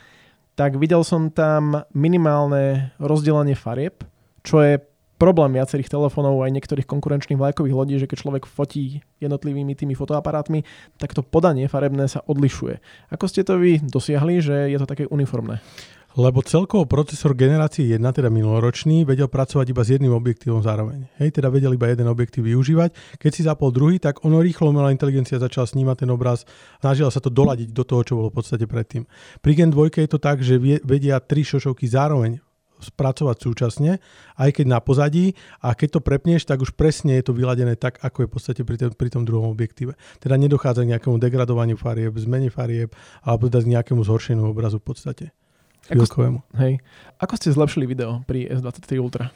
tak 0.58 0.74
videl 0.74 1.06
som 1.06 1.30
tam 1.30 1.86
minimálne 1.94 2.90
rozdelenie 2.98 3.54
farieb, 3.54 4.02
čo 4.42 4.58
je 4.66 4.82
problém 5.20 5.52
viacerých 5.52 5.92
telefónov 5.92 6.40
aj 6.40 6.56
niektorých 6.56 6.88
konkurenčných 6.88 7.36
vlajkových 7.36 7.76
lodí, 7.76 8.00
že 8.00 8.08
keď 8.08 8.18
človek 8.24 8.48
fotí 8.48 9.04
jednotlivými 9.20 9.76
tými 9.76 9.92
fotoaparátmi, 9.92 10.64
tak 10.96 11.12
to 11.12 11.20
podanie 11.20 11.68
farebné 11.68 12.08
sa 12.08 12.24
odlišuje. 12.24 12.80
Ako 13.12 13.28
ste 13.28 13.44
to 13.44 13.60
vy 13.60 13.84
dosiahli, 13.84 14.40
že 14.40 14.72
je 14.72 14.78
to 14.80 14.88
také 14.88 15.04
uniformné? 15.04 15.60
Lebo 16.18 16.42
celkovo 16.42 16.90
procesor 16.90 17.38
generácie 17.38 17.86
1, 17.86 18.02
teda 18.02 18.34
minuloročný, 18.34 19.06
vedel 19.06 19.30
pracovať 19.30 19.70
iba 19.70 19.82
s 19.86 19.94
jedným 19.94 20.10
objektívom 20.10 20.58
zároveň. 20.58 21.06
Hej, 21.22 21.38
teda 21.38 21.46
vedel 21.54 21.78
iba 21.78 21.86
jeden 21.86 22.10
objektív 22.10 22.50
využívať. 22.50 23.14
Keď 23.22 23.30
si 23.30 23.46
zapol 23.46 23.70
druhý, 23.70 24.02
tak 24.02 24.26
ono 24.26 24.42
rýchlo 24.42 24.74
umelá 24.74 24.90
inteligencia 24.90 25.38
začala 25.38 25.70
snímať 25.70 26.02
ten 26.02 26.10
obraz, 26.10 26.42
snažila 26.82 27.14
sa 27.14 27.22
to 27.22 27.30
doladiť 27.30 27.70
do 27.70 27.86
toho, 27.86 28.02
čo 28.02 28.18
bolo 28.18 28.34
v 28.34 28.42
podstate 28.42 28.66
predtým. 28.66 29.06
Pri 29.38 29.52
Gen 29.54 29.70
2 29.70 30.02
je 30.02 30.10
to 30.10 30.18
tak, 30.18 30.42
že 30.42 30.58
vedia 30.82 31.22
tri 31.22 31.46
šošovky 31.46 31.86
zároveň 31.86 32.42
spracovať 32.80 33.36
súčasne, 33.40 34.02
aj 34.36 34.50
keď 34.60 34.66
na 34.66 34.80
pozadí 34.80 35.36
a 35.60 35.76
keď 35.76 35.98
to 35.98 36.00
prepneš, 36.00 36.48
tak 36.48 36.64
už 36.64 36.74
presne 36.74 37.16
je 37.20 37.30
to 37.30 37.36
vyladené 37.36 37.76
tak, 37.76 38.00
ako 38.00 38.24
je 38.24 38.28
v 38.28 38.32
podstate 38.32 38.62
pri, 38.64 38.76
tom, 38.76 38.90
pri 38.92 39.08
tom 39.12 39.22
druhom 39.24 39.52
objektíve. 39.52 39.94
Teda 40.18 40.40
nedochádza 40.40 40.84
k 40.84 40.96
nejakému 40.96 41.16
degradovaniu 41.20 41.76
farieb, 41.80 42.16
zmene 42.18 42.52
farieb 42.52 42.92
alebo 43.22 43.46
teda 43.46 43.62
k 43.64 43.72
nejakému 43.78 44.02
zhoršeniu 44.04 44.48
obrazu 44.50 44.80
v 44.80 44.86
podstate. 44.86 45.24
Chvíľkovému. 45.88 46.38
Hej. 46.60 46.84
Ako 47.20 47.36
ste 47.36 47.52
zlepšili 47.52 47.84
video 47.84 48.24
pri 48.24 48.48
S23 48.48 48.96
Ultra? 49.00 49.28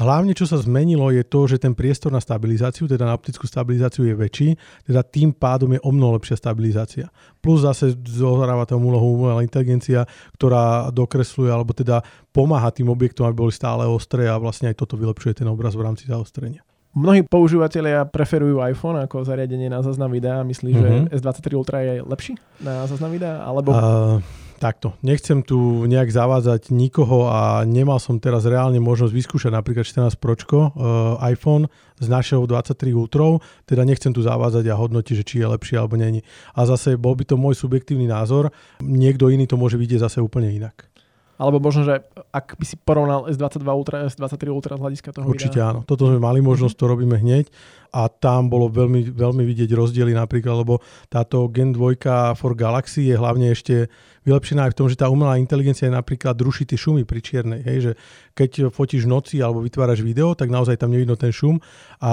Hlavne, 0.00 0.32
čo 0.32 0.48
sa 0.48 0.56
zmenilo, 0.56 1.12
je 1.12 1.24
to, 1.24 1.44
že 1.44 1.60
ten 1.60 1.76
priestor 1.76 2.08
na 2.08 2.20
stabilizáciu, 2.20 2.88
teda 2.88 3.04
na 3.04 3.12
optickú 3.12 3.44
stabilizáciu 3.44 4.08
je 4.08 4.14
väčší, 4.16 4.48
teda 4.88 5.04
tým 5.04 5.32
pádom 5.32 5.76
je 5.76 5.80
o 5.84 5.90
mnoho 5.92 6.16
lepšia 6.16 6.40
stabilizácia. 6.40 7.12
Plus 7.44 7.64
zase 7.64 7.96
zohráva 8.08 8.64
tam 8.64 8.84
úlohu 8.84 9.20
umelá 9.20 9.44
inteligencia, 9.44 10.08
ktorá 10.40 10.88
dokresluje, 10.88 11.52
alebo 11.52 11.76
teda 11.76 12.00
pomáha 12.32 12.72
tým 12.72 12.88
objektom, 12.88 13.28
aby 13.28 13.48
boli 13.48 13.52
stále 13.52 13.84
ostré 13.84 14.28
a 14.28 14.40
vlastne 14.40 14.72
aj 14.72 14.80
toto 14.80 14.96
vylepšuje 14.96 15.44
ten 15.44 15.48
obraz 15.48 15.76
v 15.76 15.84
rámci 15.84 16.08
zaostrenia. 16.08 16.64
Mnohí 16.90 17.22
používateľia 17.22 18.02
preferujú 18.10 18.58
iPhone 18.66 18.98
ako 18.98 19.22
zariadenie 19.22 19.70
na 19.70 19.78
záznam 19.78 20.10
videa. 20.10 20.42
Myslíš, 20.42 20.74
mm-hmm. 20.74 21.14
že 21.14 21.22
S23 21.22 21.46
Ultra 21.54 21.78
je 21.86 21.94
lepší 22.02 22.34
na 22.58 22.82
záznam 22.90 23.14
videa? 23.14 23.46
Alebo... 23.46 23.70
Uh, 23.70 24.18
Takto, 24.60 24.92
nechcem 25.00 25.40
tu 25.40 25.88
nejak 25.88 26.12
zavádzať 26.12 26.68
nikoho 26.68 27.32
a 27.32 27.64
nemal 27.64 27.96
som 27.96 28.20
teraz 28.20 28.44
reálne 28.44 28.76
možnosť 28.76 29.08
vyskúšať 29.08 29.56
napríklad 29.56 29.88
14 29.88 30.20
Pročko 30.20 30.58
uh, 30.60 31.16
iPhone 31.32 31.64
z 31.96 32.06
našeho 32.12 32.44
23 32.44 32.92
Ultra, 32.92 33.40
teda 33.64 33.88
nechcem 33.88 34.12
tu 34.12 34.20
zavádzať 34.20 34.68
a 34.68 34.76
hodnotiť, 34.76 35.14
že 35.16 35.24
či 35.24 35.34
je 35.40 35.48
lepší 35.48 35.80
alebo 35.80 35.96
není. 35.96 36.20
A 36.52 36.68
zase 36.68 37.00
bol 37.00 37.16
by 37.16 37.24
to 37.24 37.40
môj 37.40 37.56
subjektívny 37.56 38.04
názor, 38.04 38.52
niekto 38.84 39.32
iný 39.32 39.48
to 39.48 39.56
môže 39.56 39.80
vidieť 39.80 40.04
zase 40.04 40.20
úplne 40.20 40.52
inak. 40.52 40.92
Alebo 41.40 41.56
možno, 41.56 41.88
že 41.88 42.04
ak 42.36 42.60
by 42.60 42.64
si 42.68 42.76
porovnal 42.76 43.24
S22 43.32 43.64
Ultra, 43.64 44.04
S23 44.12 44.52
Ultra 44.52 44.76
z 44.76 44.80
hľadiska 44.84 45.08
toho 45.16 45.24
Určite 45.24 45.56
videa. 45.56 45.72
áno. 45.72 45.80
Toto 45.88 46.04
sme 46.04 46.20
mali 46.20 46.44
možnosť, 46.44 46.76
to 46.76 46.84
robíme 46.84 47.16
hneď 47.16 47.48
a 47.96 48.12
tam 48.12 48.52
bolo 48.52 48.68
veľmi, 48.68 49.08
veľmi 49.08 49.42
vidieť 49.48 49.72
rozdiely 49.72 50.12
napríklad, 50.12 50.60
lebo 50.60 50.84
táto 51.08 51.48
Gen 51.48 51.72
2 51.72 52.36
for 52.36 52.52
Galaxy 52.52 53.08
je 53.08 53.16
hlavne 53.16 53.56
ešte 53.56 53.88
vylepšená 54.28 54.68
aj 54.68 54.72
v 54.76 54.78
tom, 54.78 54.86
že 54.92 55.00
tá 55.00 55.08
umelá 55.08 55.40
inteligencia 55.40 55.88
je 55.88 55.96
napríklad 55.96 56.36
ruší 56.36 56.68
tie 56.68 56.76
šumy 56.76 57.08
pri 57.08 57.24
čiernej. 57.24 57.64
Hej, 57.64 57.78
že 57.80 57.92
keď 58.36 58.68
fotíš 58.68 59.08
noci 59.08 59.40
alebo 59.40 59.64
vytváraš 59.64 60.04
video, 60.04 60.36
tak 60.36 60.52
naozaj 60.52 60.76
tam 60.76 60.92
nevidno 60.92 61.16
ten 61.16 61.32
šum 61.32 61.56
a 62.04 62.12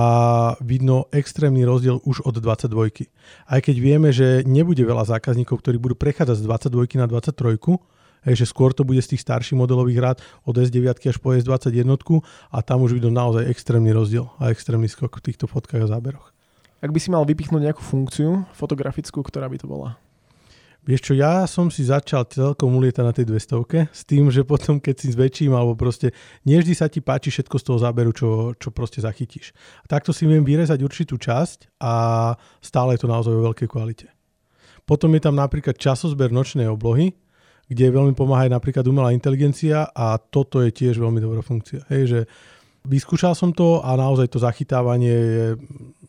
vidno 0.64 1.12
extrémny 1.12 1.68
rozdiel 1.68 2.00
už 2.08 2.24
od 2.24 2.40
22. 2.40 3.12
Aj 3.52 3.60
keď 3.60 3.76
vieme, 3.76 4.10
že 4.16 4.48
nebude 4.48 4.82
veľa 4.88 5.04
zákazníkov, 5.04 5.60
ktorí 5.60 5.78
budú 5.78 6.00
prechádzať 6.00 6.40
z 6.40 6.44
22 6.72 6.96
na 6.96 7.12
23, 7.12 7.97
Hej, 8.26 8.44
že 8.44 8.46
skôr 8.50 8.74
to 8.74 8.82
bude 8.82 9.04
z 9.04 9.16
tých 9.16 9.24
starších 9.24 9.60
modelových 9.60 10.00
rád 10.02 10.18
od 10.48 10.58
S9 10.58 10.98
až 10.98 11.18
po 11.22 11.36
S21 11.38 11.98
a 12.50 12.58
tam 12.66 12.82
už 12.82 12.98
vidno 12.98 13.14
naozaj 13.14 13.46
extrémny 13.46 13.94
rozdiel 13.94 14.32
a 14.42 14.50
extrémny 14.50 14.90
skok 14.90 15.22
v 15.22 15.32
týchto 15.32 15.46
fotkách 15.46 15.86
a 15.86 15.92
záberoch. 15.92 16.34
Ak 16.78 16.94
by 16.94 17.00
si 17.02 17.10
mal 17.10 17.26
vypichnúť 17.26 17.62
nejakú 17.70 17.82
funkciu 17.82 18.46
fotografickú, 18.54 19.26
ktorá 19.26 19.50
by 19.50 19.58
to 19.58 19.66
bola? 19.66 19.98
Vieš 20.88 21.12
čo, 21.12 21.14
ja 21.20 21.44
som 21.52 21.68
si 21.68 21.84
začal 21.84 22.24
celkom 22.32 22.72
ulietať 22.80 23.04
na 23.04 23.12
tej 23.12 23.28
200 23.28 23.92
s 23.92 24.08
tým, 24.08 24.32
že 24.32 24.48
potom 24.48 24.80
keď 24.80 24.96
si 24.96 25.12
zväčším 25.12 25.52
alebo 25.52 25.76
proste 25.76 26.16
nie 26.48 26.56
vždy 26.56 26.74
sa 26.80 26.88
ti 26.88 27.04
páči 27.04 27.28
všetko 27.28 27.60
z 27.60 27.64
toho 27.68 27.78
záberu, 27.84 28.16
čo, 28.16 28.56
čo 28.56 28.72
proste 28.72 29.04
zachytíš. 29.04 29.52
Takto 29.92 30.16
si 30.16 30.24
viem 30.24 30.48
vyrezať 30.48 30.80
určitú 30.80 31.20
časť 31.20 31.76
a 31.84 32.32
stále 32.64 32.96
je 32.96 33.04
to 33.04 33.12
naozaj 33.12 33.36
vo 33.36 33.52
veľkej 33.52 33.68
kvalite. 33.68 34.08
Potom 34.88 35.12
je 35.12 35.28
tam 35.28 35.36
napríklad 35.36 35.76
časozber 35.76 36.32
nočnej 36.32 36.72
oblohy, 36.72 37.12
kde 37.68 37.92
veľmi 37.92 38.16
pomáha 38.16 38.48
aj 38.48 38.56
napríklad 38.56 38.86
umelá 38.88 39.12
inteligencia 39.12 39.92
a 39.92 40.16
toto 40.16 40.64
je 40.64 40.72
tiež 40.72 41.00
veľmi 41.04 41.20
dobrá 41.20 41.44
funkcia. 41.44 41.84
Hej, 41.92 42.04
že 42.08 42.20
vyskúšal 42.88 43.36
som 43.36 43.52
to 43.52 43.84
a 43.84 43.92
naozaj 44.00 44.32
to 44.32 44.40
zachytávanie 44.40 45.12
je 45.12 45.48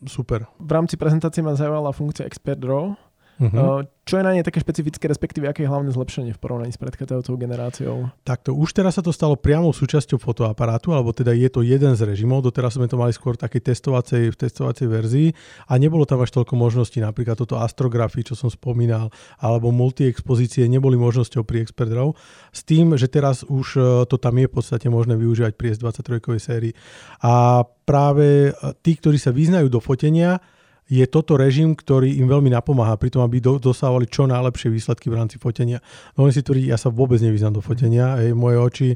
super. 0.07 0.47
V 0.63 0.71
rámci 0.71 0.95
prezentácie 0.95 1.43
ma 1.43 1.59
zaujala 1.59 1.91
funkcia 1.91 2.23
Expert 2.23 2.63
Draw, 2.63 2.95
Uh-huh. 3.39 3.87
Čo 4.03 4.19
je 4.19 4.25
na 4.25 4.35
nej 4.35 4.43
také 4.43 4.59
špecifické, 4.59 5.05
respektíve 5.07 5.47
aké 5.47 5.63
je 5.63 5.71
hlavné 5.71 5.93
zlepšenie 5.95 6.33
v 6.35 6.41
porovnaní 6.41 6.73
s 6.75 6.81
predchádzajúcou 6.81 7.35
generáciou? 7.39 7.97
Takto, 8.27 8.57
už 8.57 8.75
teraz 8.75 8.99
sa 8.99 9.03
to 9.05 9.15
stalo 9.15 9.39
priamo 9.39 9.71
súčasťou 9.71 10.19
fotoaparátu, 10.19 10.97
alebo 10.97 11.15
teda 11.15 11.31
je 11.37 11.47
to 11.53 11.61
jeden 11.63 11.93
z 11.95 12.03
režimov, 12.03 12.43
doteraz 12.43 12.75
sme 12.75 12.91
to 12.91 12.99
mali 12.99 13.15
skôr 13.15 13.39
také 13.39 13.61
testovacej, 13.61 14.33
v 14.33 14.37
testovacej 14.37 14.87
verzii 14.89 15.29
a 15.71 15.77
nebolo 15.77 16.09
tam 16.09 16.25
až 16.25 16.35
toľko 16.35 16.57
možností, 16.57 16.99
napríklad 16.99 17.39
toto 17.39 17.61
astrografii, 17.61 18.27
čo 18.27 18.35
som 18.35 18.51
spomínal, 18.51 19.13
alebo 19.39 19.71
multi-expozície 19.71 20.65
neboli 20.67 20.99
možnosťou 20.99 21.45
pri 21.45 21.69
Expert 21.69 21.93
Raw, 21.93 22.11
s 22.51 22.65
tým, 22.65 22.97
že 22.97 23.07
teraz 23.13 23.45
už 23.45 23.67
e, 23.77 23.81
to 24.09 24.17
tam 24.17 24.41
je 24.41 24.49
v 24.49 24.55
podstate 24.57 24.89
možné 24.91 25.21
využívať 25.21 25.53
pri 25.55 25.77
S23 25.77 26.19
sérii. 26.41 26.73
A 27.21 27.63
práve 27.87 28.51
e, 28.51 28.51
tí, 28.81 28.97
ktorí 28.97 29.21
sa 29.21 29.31
vyznajú 29.31 29.69
do 29.69 29.85
fotenia, 29.85 30.41
je 30.89 31.05
toto 31.05 31.37
režim, 31.37 31.77
ktorý 31.77 32.17
im 32.17 32.27
veľmi 32.27 32.49
napomáha 32.49 32.97
pri 32.97 33.13
tom, 33.13 33.21
aby 33.21 33.45
do, 33.45 33.61
dosávali 33.61 34.09
čo 34.09 34.25
najlepšie 34.25 34.73
výsledky 34.73 35.13
v 35.13 35.21
rámci 35.21 35.37
fotenia. 35.37 35.85
Dovolím 36.17 36.33
si 36.33 36.41
tvrdiť, 36.41 36.67
ja 36.73 36.81
sa 36.81 36.89
vôbec 36.89 37.21
nevyznám 37.21 37.61
do 37.61 37.63
fotenia. 37.63 38.17
Ej, 38.25 38.33
moje 38.33 38.57
oči, 38.57 38.89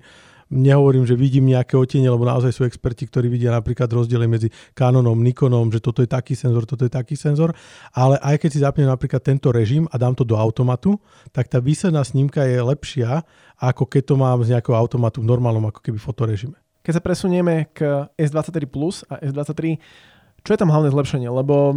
nehovorím, 0.52 1.08
že 1.08 1.16
vidím 1.16 1.48
nejaké 1.48 1.76
otenie, 1.80 2.08
lebo 2.12 2.28
naozaj 2.28 2.52
sú 2.52 2.62
experti, 2.68 3.08
ktorí 3.08 3.32
vidia 3.32 3.52
napríklad 3.52 3.88
rozdiely 3.88 4.28
medzi 4.28 4.48
Canonom, 4.76 5.16
Nikonom, 5.24 5.72
že 5.72 5.80
toto 5.80 6.04
je 6.04 6.08
taký 6.08 6.36
senzor, 6.36 6.68
toto 6.68 6.84
je 6.84 6.92
taký 6.92 7.16
senzor, 7.16 7.56
ale 7.96 8.20
aj 8.20 8.36
keď 8.40 8.50
si 8.52 8.60
zapnem 8.60 8.88
napríklad 8.88 9.24
tento 9.24 9.48
režim 9.48 9.88
a 9.88 9.96
dám 9.96 10.12
to 10.12 10.28
do 10.28 10.36
automatu, 10.36 11.00
tak 11.32 11.48
tá 11.48 11.60
výsledná 11.60 12.04
snímka 12.04 12.44
je 12.44 12.60
lepšia, 12.60 13.24
ako 13.56 13.88
keď 13.88 14.02
to 14.12 14.14
mám 14.20 14.44
z 14.44 14.52
nejakého 14.56 14.76
automatu 14.76 15.24
v 15.24 15.28
normálnom 15.32 15.64
ako 15.72 15.80
keby 15.80 15.96
fotorežime. 15.96 16.60
Keď 16.82 16.98
sa 16.98 17.02
presunieme 17.02 17.70
k 17.70 18.10
S23 18.18 18.66
Plus 18.66 19.06
a 19.06 19.22
S23 19.22 19.78
čo 20.42 20.50
je 20.50 20.58
tam 20.58 20.74
hlavné 20.74 20.90
zlepšenie? 20.90 21.30
Lebo 21.30 21.70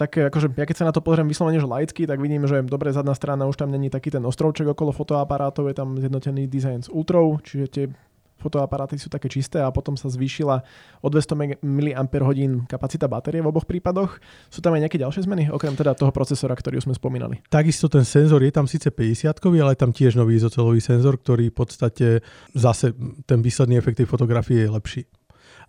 také, 0.00 0.32
akože, 0.32 0.56
ja 0.56 0.64
keď 0.64 0.76
sa 0.76 0.88
na 0.88 0.94
to 0.96 1.04
pozriem 1.04 1.28
vyslovene, 1.28 1.60
že 1.60 1.68
laicky, 1.68 2.08
tak 2.08 2.16
vidím, 2.16 2.48
že 2.48 2.64
dobre 2.64 2.96
zadná 2.96 3.12
strana 3.12 3.44
už 3.44 3.60
tam 3.60 3.68
není 3.68 3.92
taký 3.92 4.08
ten 4.08 4.24
ostrovček 4.24 4.72
okolo 4.72 4.92
fotoaparátov, 4.96 5.68
je 5.68 5.76
tam 5.76 6.00
zjednotený 6.00 6.48
dizajn 6.48 6.88
s 6.88 6.88
ultrou, 6.88 7.36
čiže 7.44 7.66
tie 7.68 7.84
fotoaparáty 8.40 8.96
sú 8.96 9.12
také 9.12 9.28
čisté 9.28 9.60
a 9.60 9.68
potom 9.68 10.00
sa 10.00 10.08
zvýšila 10.08 10.64
o 11.04 11.08
200 11.12 11.60
mAh 11.60 12.64
kapacita 12.64 13.04
batérie 13.04 13.44
v 13.44 13.52
oboch 13.52 13.68
prípadoch. 13.68 14.16
Sú 14.48 14.64
tam 14.64 14.72
aj 14.72 14.88
nejaké 14.88 14.96
ďalšie 14.96 15.28
zmeny, 15.28 15.52
okrem 15.52 15.76
teda 15.76 15.92
toho 15.92 16.08
procesora, 16.08 16.56
ktorý 16.56 16.80
už 16.80 16.88
sme 16.88 16.96
spomínali? 16.96 17.44
Takisto 17.52 17.92
ten 17.92 18.08
senzor 18.08 18.40
je 18.40 18.48
tam 18.48 18.64
síce 18.64 18.88
50 18.88 19.28
ale 19.60 19.76
je 19.76 19.80
tam 19.84 19.92
tiež 19.92 20.16
nový 20.16 20.40
izocelový 20.40 20.80
senzor, 20.80 21.20
ktorý 21.20 21.52
v 21.52 21.56
podstate 21.60 22.06
zase 22.56 22.96
ten 23.28 23.44
výsledný 23.44 23.76
efekt 23.76 24.00
tej 24.00 24.08
fotografie 24.08 24.64
je 24.64 24.72
lepší 24.72 25.02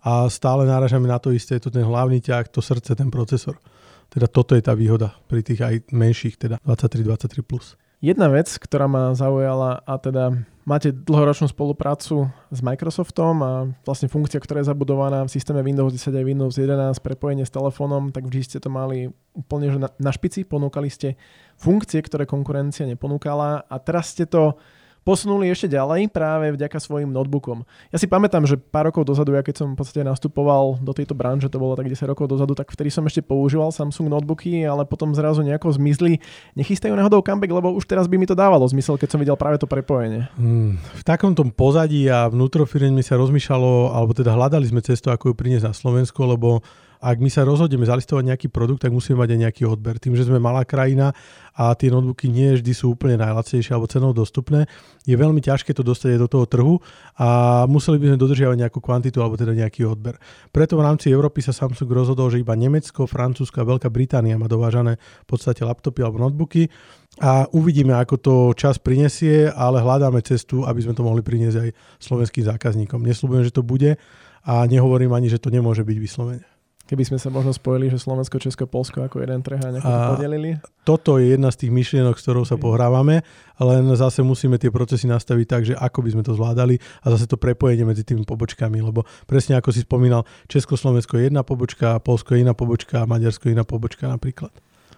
a 0.02 0.26
stále 0.26 0.66
náražame 0.66 1.06
na 1.06 1.22
to 1.22 1.30
isté, 1.30 1.56
je 1.56 1.70
to 1.70 1.74
ten 1.74 1.86
hlavný 1.86 2.18
ťah, 2.18 2.50
to 2.50 2.58
srdce, 2.58 2.98
ten 2.98 3.08
procesor. 3.08 3.62
Teda 4.10 4.26
toto 4.28 4.52
je 4.52 4.60
tá 4.60 4.74
výhoda 4.74 5.14
pri 5.30 5.40
tých 5.40 5.62
aj 5.62 5.74
menších, 5.94 6.36
teda 6.36 6.58
23, 6.66 7.06
23+. 7.06 7.78
Jedna 8.02 8.26
vec, 8.26 8.50
ktorá 8.50 8.90
ma 8.90 9.14
zaujala 9.14 9.78
a 9.86 9.94
teda 9.94 10.34
máte 10.66 10.90
dlhoročnú 10.90 11.46
spoluprácu 11.46 12.26
s 12.50 12.58
Microsoftom 12.58 13.34
a 13.46 13.52
vlastne 13.86 14.10
funkcia, 14.10 14.42
ktorá 14.42 14.58
je 14.58 14.74
zabudovaná 14.74 15.22
v 15.22 15.30
systéme 15.30 15.62
Windows 15.62 15.94
10 15.94 16.10
a 16.18 16.22
Windows 16.26 16.58
11, 16.58 16.98
prepojenie 16.98 17.46
s 17.46 17.54
telefónom, 17.54 18.10
tak 18.10 18.26
vždy 18.26 18.42
ste 18.42 18.58
to 18.58 18.74
mali 18.74 19.06
úplne 19.38 19.70
že 19.70 19.78
na, 19.78 19.86
na 20.02 20.10
špici, 20.10 20.42
ponúkali 20.42 20.90
ste 20.90 21.14
funkcie, 21.54 22.02
ktoré 22.02 22.26
konkurencia 22.26 22.90
neponúkala 22.90 23.70
a 23.70 23.76
teraz 23.78 24.10
ste 24.10 24.26
to 24.26 24.58
posunuli 25.02 25.50
ešte 25.50 25.70
ďalej 25.70 26.10
práve 26.10 26.54
vďaka 26.54 26.78
svojim 26.78 27.10
notebookom. 27.10 27.66
Ja 27.90 27.98
si 27.98 28.06
pamätám, 28.06 28.46
že 28.46 28.58
pár 28.58 28.90
rokov 28.90 29.06
dozadu, 29.06 29.34
ja 29.34 29.42
keď 29.42 29.62
som 29.62 29.68
v 29.74 29.78
podstate 29.78 30.06
nastupoval 30.06 30.78
do 30.78 30.94
tejto 30.94 31.14
branže, 31.14 31.50
to 31.50 31.58
bolo 31.58 31.74
tak 31.74 31.90
10 31.90 32.06
rokov 32.06 32.30
dozadu, 32.30 32.54
tak 32.54 32.70
vtedy 32.70 32.90
som 32.90 33.02
ešte 33.06 33.20
používal 33.22 33.74
Samsung 33.74 34.10
notebooky, 34.10 34.62
ale 34.62 34.86
potom 34.86 35.10
zrazu 35.14 35.42
nejako 35.42 35.74
zmizli. 35.74 36.22
Nechystajú 36.54 36.94
náhodou 36.94 37.20
comeback, 37.20 37.50
lebo 37.50 37.74
už 37.74 37.84
teraz 37.84 38.06
by 38.06 38.16
mi 38.16 38.26
to 38.30 38.38
dávalo 38.38 38.64
zmysel, 38.70 38.94
keď 38.94 39.08
som 39.10 39.20
videl 39.20 39.34
práve 39.34 39.58
to 39.58 39.66
prepojenie. 39.66 40.30
Hmm, 40.38 40.78
v 40.78 41.02
takomto 41.02 41.42
pozadí 41.50 42.06
a 42.06 42.30
vnútrofirme 42.30 43.02
sa 43.02 43.18
rozmýšľalo, 43.18 43.92
alebo 43.92 44.14
teda 44.14 44.32
hľadali 44.32 44.70
sme 44.70 44.80
cestu, 44.80 45.10
ako 45.10 45.32
ju 45.32 45.34
priniesť 45.34 45.66
na 45.66 45.74
Slovensko, 45.74 46.24
lebo 46.30 46.62
ak 47.02 47.18
my 47.18 47.26
sa 47.26 47.42
rozhodneme 47.42 47.82
zalistovať 47.82 48.30
nejaký 48.30 48.46
produkt, 48.46 48.86
tak 48.86 48.94
musíme 48.94 49.18
mať 49.18 49.34
aj 49.34 49.40
nejaký 49.42 49.62
odber. 49.66 49.98
Tým, 49.98 50.14
že 50.14 50.22
sme 50.22 50.38
malá 50.38 50.62
krajina 50.62 51.10
a 51.58 51.74
tie 51.74 51.90
notebooky 51.90 52.30
nie 52.30 52.54
vždy 52.54 52.70
sú 52.70 52.94
úplne 52.94 53.18
najlacnejšie 53.18 53.74
alebo 53.74 53.90
cenou 53.90 54.14
dostupné, 54.14 54.70
je 55.02 55.18
veľmi 55.18 55.42
ťažké 55.42 55.74
to 55.74 55.82
dostať 55.82 56.14
aj 56.14 56.20
do 56.22 56.28
toho 56.30 56.46
trhu 56.46 56.74
a 57.18 57.62
museli 57.66 57.98
by 57.98 58.14
sme 58.14 58.18
dodržiavať 58.22 58.56
nejakú 58.62 58.78
kvantitu 58.78 59.18
alebo 59.18 59.34
teda 59.34 59.50
nejaký 59.50 59.82
odber. 59.82 60.14
Preto 60.54 60.78
v 60.78 60.86
rámci 60.86 61.10
Európy 61.10 61.42
sa 61.42 61.50
Samsung 61.50 61.90
rozhodol, 61.90 62.30
že 62.30 62.38
iba 62.38 62.54
Nemecko, 62.54 63.10
Francúzsko 63.10 63.66
a 63.66 63.68
Veľká 63.68 63.90
Británia 63.90 64.38
má 64.38 64.46
dovážané 64.46 64.96
v 64.96 65.26
podstate 65.26 65.66
laptopy 65.66 66.06
alebo 66.06 66.22
notebooky 66.22 66.70
a 67.18 67.50
uvidíme, 67.50 67.98
ako 67.98 68.14
to 68.16 68.34
čas 68.56 68.78
prinesie, 68.78 69.50
ale 69.50 69.82
hľadáme 69.82 70.22
cestu, 70.22 70.64
aby 70.64 70.80
sme 70.80 70.96
to 70.96 71.02
mohli 71.04 71.20
priniesť 71.20 71.58
aj 71.58 71.68
slovenským 72.00 72.46
zákazníkom. 72.46 73.02
Nesľubujem, 73.04 73.44
že 73.44 73.52
to 73.52 73.66
bude 73.66 73.98
a 74.42 74.54
nehovorím 74.70 75.12
ani, 75.12 75.28
že 75.28 75.42
to 75.42 75.52
nemôže 75.52 75.84
byť 75.84 75.98
vyslovene. 75.98 76.51
Keby 76.92 77.08
sme 77.08 77.16
sa 77.16 77.32
možno 77.32 77.56
spojili, 77.56 77.88
že 77.88 77.96
Slovensko, 77.96 78.36
Česko, 78.36 78.68
Polsko 78.68 79.00
ako 79.00 79.24
jeden 79.24 79.40
trh 79.40 79.56
a 79.64 79.72
nejako 79.72 80.12
podelili? 80.12 80.60
Toto 80.84 81.16
je 81.16 81.32
jedna 81.32 81.48
z 81.48 81.64
tých 81.64 81.72
myšlienok, 81.72 82.20
s 82.20 82.24
ktorou 82.28 82.44
sa 82.44 82.60
pohrávame, 82.60 83.24
len 83.56 83.88
zase 83.96 84.20
musíme 84.20 84.60
tie 84.60 84.68
procesy 84.68 85.08
nastaviť 85.08 85.46
tak, 85.48 85.62
že 85.64 85.72
ako 85.72 86.04
by 86.04 86.10
sme 86.12 86.20
to 86.20 86.36
zvládali 86.36 86.76
a 87.00 87.06
zase 87.16 87.24
to 87.24 87.40
prepojenie 87.40 87.88
medzi 87.88 88.04
tými 88.04 88.28
pobočkami, 88.28 88.84
lebo 88.84 89.08
presne 89.24 89.56
ako 89.56 89.72
si 89.72 89.88
spomínal, 89.88 90.28
Československo 90.52 91.16
je 91.16 91.32
jedna 91.32 91.40
pobočka, 91.40 91.96
Polsko 91.96 92.36
je 92.36 92.44
iná 92.44 92.52
pobočka, 92.52 93.08
Maďarsko 93.08 93.48
je 93.48 93.56
iná 93.56 93.64
pobočka 93.64 94.12
napríklad. 94.12 94.52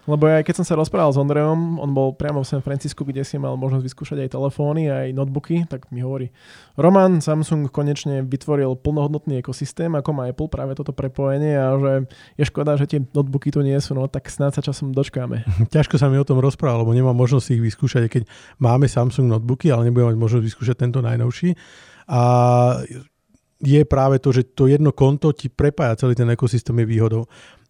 Lebo 0.05 0.29
aj 0.29 0.45
keď 0.45 0.61
som 0.61 0.65
sa 0.65 0.77
rozprával 0.77 1.09
s 1.09 1.17
Ondrejom, 1.17 1.81
on 1.81 1.91
bol 1.91 2.13
priamo 2.13 2.45
v 2.45 2.49
San 2.49 2.61
Francisku, 2.61 3.01
kde 3.01 3.25
si 3.25 3.41
mal 3.41 3.57
možnosť 3.57 3.83
vyskúšať 3.85 4.17
aj 4.25 4.29
telefóny, 4.37 4.85
aj 4.85 5.17
notebooky, 5.17 5.65
tak 5.65 5.89
mi 5.89 6.05
hovorí, 6.05 6.29
Roman, 6.77 7.25
Samsung 7.25 7.73
konečne 7.73 8.21
vytvoril 8.21 8.77
plnohodnotný 8.77 9.41
ekosystém, 9.41 9.89
ako 9.97 10.09
má 10.13 10.29
Apple 10.29 10.45
práve 10.45 10.77
toto 10.77 10.93
prepojenie 10.93 11.57
a 11.57 11.73
že 11.81 11.93
je 12.37 12.43
škoda, 12.45 12.77
že 12.77 12.85
tie 12.85 12.99
notebooky 13.01 13.49
tu 13.49 13.65
nie 13.65 13.75
sú, 13.81 13.97
no 13.97 14.05
tak 14.05 14.29
snáď 14.29 14.61
sa 14.61 14.61
časom 14.61 14.93
dočkáme. 14.93 15.41
Ťažko 15.73 15.97
sa 15.97 16.05
mi 16.05 16.21
o 16.21 16.27
tom 16.27 16.37
rozprával, 16.37 16.85
lebo 16.85 16.93
nemám 16.93 17.17
možnosť 17.17 17.57
ich 17.57 17.61
vyskúšať, 17.65 18.05
keď 18.05 18.23
máme 18.61 18.85
Samsung 18.85 19.25
notebooky, 19.25 19.73
ale 19.73 19.89
nebudem 19.89 20.13
mať 20.13 20.17
možnosť 20.21 20.45
vyskúšať 20.45 20.75
tento 20.77 21.01
najnovší. 21.01 21.57
A 22.05 22.21
je 23.65 23.83
práve 23.85 24.21
to, 24.21 24.29
že 24.29 24.53
to 24.53 24.69
jedno 24.69 24.93
konto 24.93 25.33
ti 25.33 25.49
prepája 25.49 26.05
celý 26.05 26.13
ten 26.13 26.29
ekosystém 26.29 26.77
je 26.81 26.85
výhodou. 26.85 27.23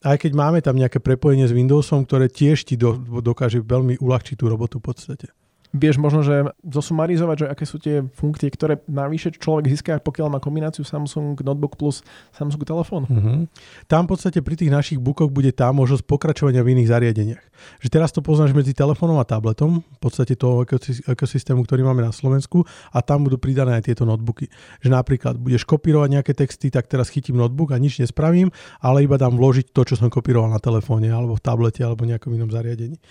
Aj 0.06 0.20
keď 0.20 0.32
máme 0.36 0.60
tam 0.62 0.78
nejaké 0.78 1.02
prepojenie 1.02 1.48
s 1.48 1.56
Windowsom, 1.56 2.06
ktoré 2.06 2.30
tiež 2.30 2.68
ti 2.68 2.78
do, 2.78 2.94
dokáže 3.24 3.64
veľmi 3.64 3.98
uľahčiť 4.04 4.36
tú 4.38 4.46
robotu 4.52 4.78
v 4.84 4.86
podstate 4.92 5.28
vieš 5.76 6.00
možno, 6.00 6.24
že 6.24 6.48
zosumarizovať, 6.64 7.36
že 7.44 7.48
aké 7.52 7.64
sú 7.68 7.78
tie 7.84 8.08
funkcie, 8.16 8.48
ktoré 8.48 8.80
navyše 8.88 9.36
človek 9.36 9.68
získa, 9.68 10.00
pokiaľ 10.00 10.28
má 10.32 10.40
kombináciu 10.40 10.88
Samsung 10.88 11.36
Notebook 11.44 11.76
plus 11.76 12.00
Samsung 12.32 12.64
telefón. 12.64 13.04
Uh-huh. 13.12 13.44
Tam 13.92 14.08
v 14.08 14.16
podstate 14.16 14.40
pri 14.40 14.56
tých 14.56 14.72
našich 14.72 15.04
bookoch 15.04 15.28
bude 15.28 15.52
tá 15.52 15.68
možnosť 15.76 16.08
pokračovania 16.08 16.64
v 16.64 16.80
iných 16.80 16.90
zariadeniach. 16.90 17.44
Že 17.84 17.90
teraz 17.92 18.16
to 18.16 18.24
poznáš 18.24 18.56
medzi 18.56 18.72
telefónom 18.72 19.20
a 19.20 19.28
tabletom, 19.28 19.84
v 19.84 20.00
podstate 20.00 20.40
toho 20.40 20.64
ekosystému, 21.08 21.68
ktorý 21.68 21.84
máme 21.84 22.08
na 22.08 22.16
Slovensku 22.16 22.64
a 22.96 23.04
tam 23.04 23.28
budú 23.28 23.36
pridané 23.36 23.76
aj 23.76 23.92
tieto 23.92 24.08
notebooky. 24.08 24.48
Že 24.80 24.90
napríklad 24.96 25.36
budeš 25.36 25.68
kopírovať 25.68 26.10
nejaké 26.20 26.32
texty, 26.32 26.72
tak 26.72 26.88
teraz 26.88 27.12
chytím 27.12 27.36
notebook 27.36 27.76
a 27.76 27.82
nič 27.82 28.00
nespravím, 28.00 28.54
ale 28.80 29.04
iba 29.04 29.20
dám 29.20 29.36
vložiť 29.36 29.76
to, 29.76 29.82
čo 29.84 29.96
som 30.00 30.08
kopíroval 30.08 30.52
na 30.52 30.62
telefóne 30.62 31.12
alebo 31.12 31.36
v 31.36 31.44
tablete 31.44 31.82
alebo 31.84 32.08
nejakom 32.08 32.32
inom 32.32 32.52
zariadení. 32.54 33.02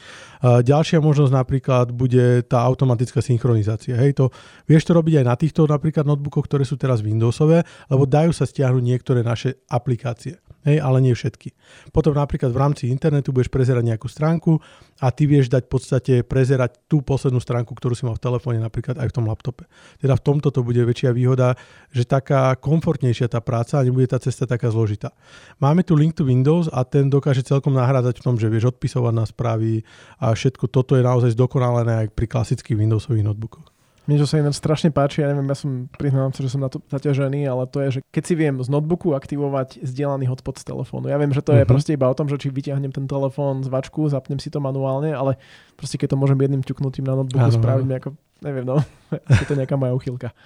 Ďalšia 0.45 1.03
možnosť 1.03 1.33
napríklad 1.35 1.87
bude 1.93 2.47
tá 2.55 2.63
automatická 2.63 3.19
synchronizácia. 3.19 3.99
Hej, 3.99 4.23
to, 4.23 4.25
vieš 4.71 4.87
to 4.87 4.95
robiť 4.95 5.19
aj 5.19 5.27
na 5.27 5.35
týchto 5.35 5.67
napríklad 5.67 6.07
notebookoch, 6.07 6.47
ktoré 6.47 6.63
sú 6.63 6.79
teraz 6.79 7.03
Windowsové, 7.03 7.67
lebo 7.91 8.07
dajú 8.07 8.31
sa 8.31 8.47
stiahnuť 8.47 8.83
niektoré 8.87 9.27
naše 9.27 9.67
aplikácie. 9.67 10.39
Hej, 10.65 10.81
ale 10.81 11.05
nie 11.05 11.13
všetky. 11.13 11.53
Potom 11.93 12.17
napríklad 12.17 12.49
v 12.49 12.57
rámci 12.57 12.85
internetu 12.89 13.37
budeš 13.37 13.53
prezerať 13.53 13.85
nejakú 13.85 14.09
stránku 14.09 14.57
a 15.05 15.13
ty 15.13 15.29
vieš 15.29 15.53
dať 15.53 15.69
v 15.69 15.71
podstate 15.71 16.13
prezerať 16.25 16.89
tú 16.89 17.05
poslednú 17.05 17.37
stránku, 17.37 17.77
ktorú 17.77 17.93
si 17.93 18.09
mal 18.09 18.17
v 18.17 18.25
telefóne, 18.25 18.65
napríklad 18.65 18.97
aj 18.97 19.13
v 19.13 19.15
tom 19.21 19.29
laptope. 19.29 19.69
Teda 20.01 20.17
v 20.17 20.25
tomto 20.25 20.49
to 20.49 20.65
bude 20.65 20.81
väčšia 20.81 21.13
výhoda, 21.13 21.61
že 21.93 22.09
taká 22.09 22.57
komfortnejšia 22.57 23.29
tá 23.29 23.45
práca 23.45 23.77
a 23.77 23.85
nebude 23.85 24.09
tá 24.09 24.17
cesta 24.17 24.49
taká 24.49 24.73
zložitá. 24.73 25.13
Máme 25.61 25.85
tu 25.85 25.93
link 25.93 26.17
to 26.17 26.25
Windows 26.25 26.73
a 26.73 26.81
ten 26.89 27.13
dokáže 27.13 27.45
celkom 27.45 27.77
nahrádať 27.77 28.25
v 28.25 28.25
tom, 28.25 28.41
že 28.41 28.49
vieš 28.49 28.73
odpisovať 28.73 29.13
na 29.13 29.29
správy 29.29 29.85
a 30.17 30.33
všetko 30.33 30.73
toto 30.73 30.97
je 30.97 31.05
naozaj 31.05 31.37
zdokonalené 31.37 32.09
aj 32.09 32.17
pri 32.17 32.25
klasických 32.25 32.81
Windowsových 32.81 33.29
notebookoch. 33.29 33.74
Mne 34.05 34.21
to 34.21 34.29
sa 34.29 34.37
ináč 34.37 34.61
strašne 34.61 34.93
páči, 34.93 35.25
ja 35.25 35.33
neviem, 35.33 35.49
ja 35.49 35.57
som 35.57 35.89
priznám 35.97 36.37
sa, 36.37 36.45
že 36.45 36.53
som 36.53 36.61
na 36.61 36.69
to 36.69 36.85
zaťažený, 36.93 37.49
ale 37.49 37.65
to 37.65 37.81
je, 37.89 37.89
že 37.89 38.01
keď 38.13 38.23
si 38.29 38.35
viem 38.37 38.55
z 38.61 38.69
notebooku 38.69 39.17
aktivovať 39.17 39.81
zdieľaný 39.81 40.29
hotspot 40.29 40.61
z 40.61 40.69
telefónu. 40.69 41.09
Ja 41.09 41.17
viem, 41.17 41.33
že 41.33 41.41
to 41.41 41.57
uh-huh. 41.57 41.65
je 41.65 41.65
mhm. 41.65 41.73
proste 41.73 41.97
iba 41.97 42.13
o 42.13 42.17
tom, 42.17 42.29
že 42.29 42.37
či 42.37 42.53
vyťahnem 42.53 42.93
ten 42.93 43.09
telefón 43.09 43.65
z 43.65 43.73
vačku, 43.73 44.05
zapnem 44.13 44.37
si 44.37 44.53
to 44.53 44.61
manuálne, 44.61 45.09
ale 45.09 45.41
proste 45.81 45.97
keď 45.97 46.13
to 46.13 46.21
môžem 46.21 46.37
jedným 46.37 46.61
ťuknutím 46.61 47.09
na 47.09 47.17
notebooku 47.17 47.49
ano. 47.49 47.57
spraviť, 47.57 47.87
ako, 47.97 48.09
neviem, 48.45 48.65
no, 48.69 48.77
je 49.41 49.47
to 49.49 49.57
nejaká 49.57 49.81
moja 49.81 49.97
uchylka. 49.97 50.37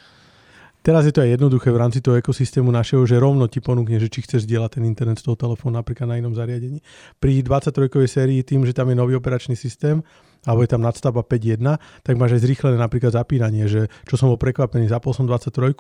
Teraz 0.78 1.04
je 1.04 1.12
to 1.12 1.20
aj 1.20 1.34
jednoduché 1.34 1.74
v 1.74 1.80
rámci 1.82 1.98
toho 1.98 2.16
ekosystému 2.16 2.70
našeho, 2.70 3.02
že 3.04 3.18
rovno 3.18 3.50
ti 3.50 3.58
ponúkne, 3.58 3.98
že 3.98 4.06
či 4.06 4.22
chceš 4.22 4.46
zdieľať 4.46 4.78
ten 4.78 4.84
internet 4.86 5.18
z 5.18 5.26
toho 5.26 5.34
telefónu 5.34 5.74
napríklad 5.74 6.06
na 6.06 6.16
inom 6.22 6.32
zariadení. 6.32 6.78
Pri 7.18 7.42
23 7.42 7.90
sérii 8.06 8.40
tým, 8.46 8.62
že 8.62 8.72
tam 8.72 8.88
je 8.88 8.96
nový 8.96 9.18
operačný 9.18 9.58
systém, 9.58 10.06
alebo 10.44 10.62
je 10.62 10.70
tam 10.70 10.82
nadstavba 10.84 11.26
5.1, 11.26 11.64
tak 12.04 12.14
máš 12.14 12.38
aj 12.38 12.42
zrýchlené 12.44 12.76
napríklad 12.78 13.14
zapínanie, 13.14 13.66
že 13.66 13.90
čo 14.06 14.14
som 14.14 14.30
bol 14.30 14.38
prekvapený, 14.38 14.86
zapol 14.86 15.16
som 15.16 15.26
23 15.26 15.74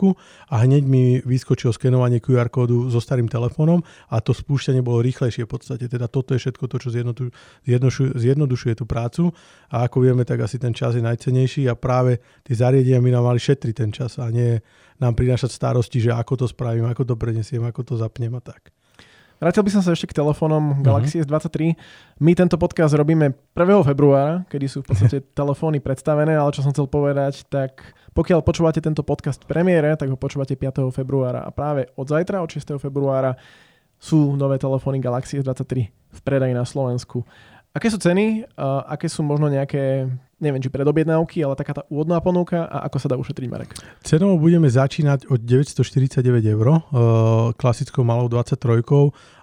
a 0.50 0.54
hneď 0.64 0.82
mi 0.82 1.20
vyskočilo 1.22 1.70
skenovanie 1.70 2.18
QR 2.18 2.50
kódu 2.50 2.90
so 2.90 2.98
starým 2.98 3.30
telefónom 3.30 3.84
a 4.10 4.18
to 4.18 4.34
spúšťanie 4.34 4.82
bolo 4.82 5.04
rýchlejšie 5.04 5.46
v 5.46 5.50
podstate. 5.50 5.84
Teda 5.86 6.10
toto 6.10 6.34
je 6.34 6.42
všetko 6.42 6.64
to, 6.66 6.76
čo 6.82 6.88
zjednodušuje, 6.90 8.18
zjednodušuje 8.18 8.74
tú 8.78 8.84
prácu 8.88 9.30
a 9.70 9.86
ako 9.86 9.96
vieme, 10.02 10.22
tak 10.26 10.42
asi 10.42 10.58
ten 10.58 10.72
čas 10.72 10.96
je 10.98 11.02
najcenejší 11.04 11.68
a 11.68 11.74
práve 11.78 12.22
tie 12.46 12.54
zariadenia 12.56 13.02
by 13.02 13.10
nám 13.14 13.24
mali 13.28 13.40
šetriť 13.42 13.74
ten 13.74 13.90
čas 13.92 14.16
a 14.18 14.26
nie 14.32 14.58
nám 14.98 15.14
prinášať 15.14 15.54
starosti, 15.54 16.02
že 16.02 16.10
ako 16.10 16.44
to 16.44 16.46
spravím, 16.50 16.90
ako 16.90 17.06
to 17.06 17.14
prenesiem, 17.14 17.62
ako 17.62 17.86
to 17.86 17.94
zapnem 17.94 18.34
a 18.34 18.42
tak. 18.42 18.77
Vrátil 19.38 19.62
by 19.62 19.70
som 19.70 19.82
sa 19.86 19.94
ešte 19.94 20.10
k 20.10 20.18
telefónom 20.18 20.82
Galaxy 20.82 21.22
uh-huh. 21.22 21.38
S23. 21.38 21.78
My 22.18 22.34
tento 22.34 22.58
podcast 22.58 22.90
robíme 22.90 23.38
1. 23.54 23.86
februára, 23.86 24.42
kedy 24.50 24.66
sú 24.66 24.82
v 24.82 24.90
podstate 24.90 25.22
telefóny 25.38 25.78
predstavené, 25.78 26.34
ale 26.34 26.50
čo 26.50 26.66
som 26.66 26.74
chcel 26.74 26.90
povedať, 26.90 27.46
tak 27.46 27.94
pokiaľ 28.18 28.42
počúvate 28.42 28.82
tento 28.82 29.06
podcast 29.06 29.46
v 29.46 29.54
premiére, 29.54 29.94
tak 29.94 30.10
ho 30.10 30.18
počúvate 30.18 30.58
5. 30.58 30.90
februára 30.90 31.46
a 31.46 31.54
práve 31.54 31.86
od 31.94 32.10
zajtra, 32.10 32.42
od 32.42 32.50
6. 32.50 32.82
februára 32.82 33.38
sú 34.02 34.34
nové 34.34 34.58
telefóny 34.58 34.98
Galaxy 34.98 35.38
S23 35.38 35.86
v 35.90 36.20
predaji 36.26 36.50
na 36.50 36.66
Slovensku. 36.66 37.22
Aké 37.70 37.94
sú 37.94 38.02
ceny? 38.02 38.42
Uh, 38.58 38.82
aké 38.90 39.06
sú 39.06 39.22
možno 39.22 39.46
nejaké 39.46 40.10
neviem, 40.38 40.62
či 40.62 40.70
predobjednávky, 40.70 41.42
ale 41.42 41.58
taká 41.58 41.78
tá 41.78 41.82
úvodná 41.90 42.22
ponuka 42.22 42.66
a 42.66 42.86
ako 42.86 42.96
sa 42.98 43.08
dá 43.10 43.16
ušetriť, 43.18 43.48
Marek? 43.50 43.70
Cenovo 44.06 44.38
budeme 44.38 44.70
začínať 44.70 45.26
od 45.28 45.42
949 45.42 46.22
eur, 46.46 46.66
uh, 46.70 46.80
klasickou 47.58 48.06
malou 48.06 48.30
23 48.30 48.86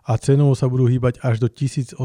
a 0.06 0.22
cenovo 0.22 0.54
sa 0.54 0.70
budú 0.70 0.86
hýbať 0.86 1.18
až 1.26 1.42
do 1.42 1.50
1819 1.50 1.98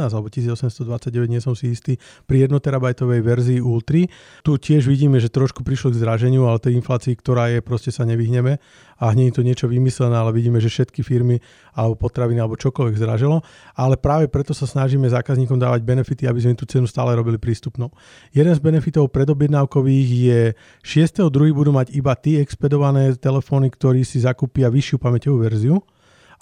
alebo 0.00 0.32
1829, 0.32 1.28
nie 1.28 1.44
som 1.44 1.52
si 1.52 1.68
istý, 1.68 2.00
pri 2.24 2.48
1 2.48 2.56
terabajtovej 2.56 3.20
verzii 3.20 3.60
Ultra. 3.60 4.08
Tu 4.40 4.50
tiež 4.56 4.88
vidíme, 4.88 5.20
že 5.20 5.28
trošku 5.28 5.60
prišlo 5.60 5.92
k 5.92 6.00
zraženiu, 6.00 6.48
ale 6.48 6.56
tej 6.56 6.80
inflácii, 6.80 7.12
ktorá 7.20 7.52
je, 7.52 7.60
proste 7.60 7.92
sa 7.92 8.08
nevyhneme 8.08 8.56
a 9.02 9.04
hneď 9.12 9.36
to 9.36 9.42
niečo 9.44 9.66
vymyslené, 9.68 10.16
ale 10.16 10.32
vidíme, 10.32 10.56
že 10.56 10.72
všetky 10.72 11.04
firmy 11.04 11.44
alebo 11.76 12.00
potraviny 12.00 12.40
alebo 12.40 12.56
čokoľvek 12.56 12.96
zražilo. 12.96 13.44
Ale 13.76 14.00
práve 14.00 14.32
preto 14.32 14.56
sa 14.56 14.64
snažíme 14.64 15.04
zákazníkom 15.12 15.60
dávať 15.60 15.84
benefity, 15.84 16.24
aby 16.24 16.40
sme 16.40 16.56
tú 16.56 16.64
cenu 16.64 16.88
stále 16.88 17.12
robili 17.12 17.36
prístupnou. 17.36 17.91
Jeden 18.32 18.52
z 18.52 18.60
benefitov 18.60 19.12
predobjednávkových 19.12 20.08
je 20.08 20.40
6.2. 20.82 21.30
budú 21.52 21.70
mať 21.70 21.92
iba 21.94 22.12
tí 22.18 22.40
expedované 22.40 23.14
telefóny, 23.14 23.70
ktorí 23.70 24.02
si 24.02 24.20
zakúpia 24.20 24.72
vyššiu 24.72 24.96
pamäťovú 24.98 25.38
verziu 25.44 25.80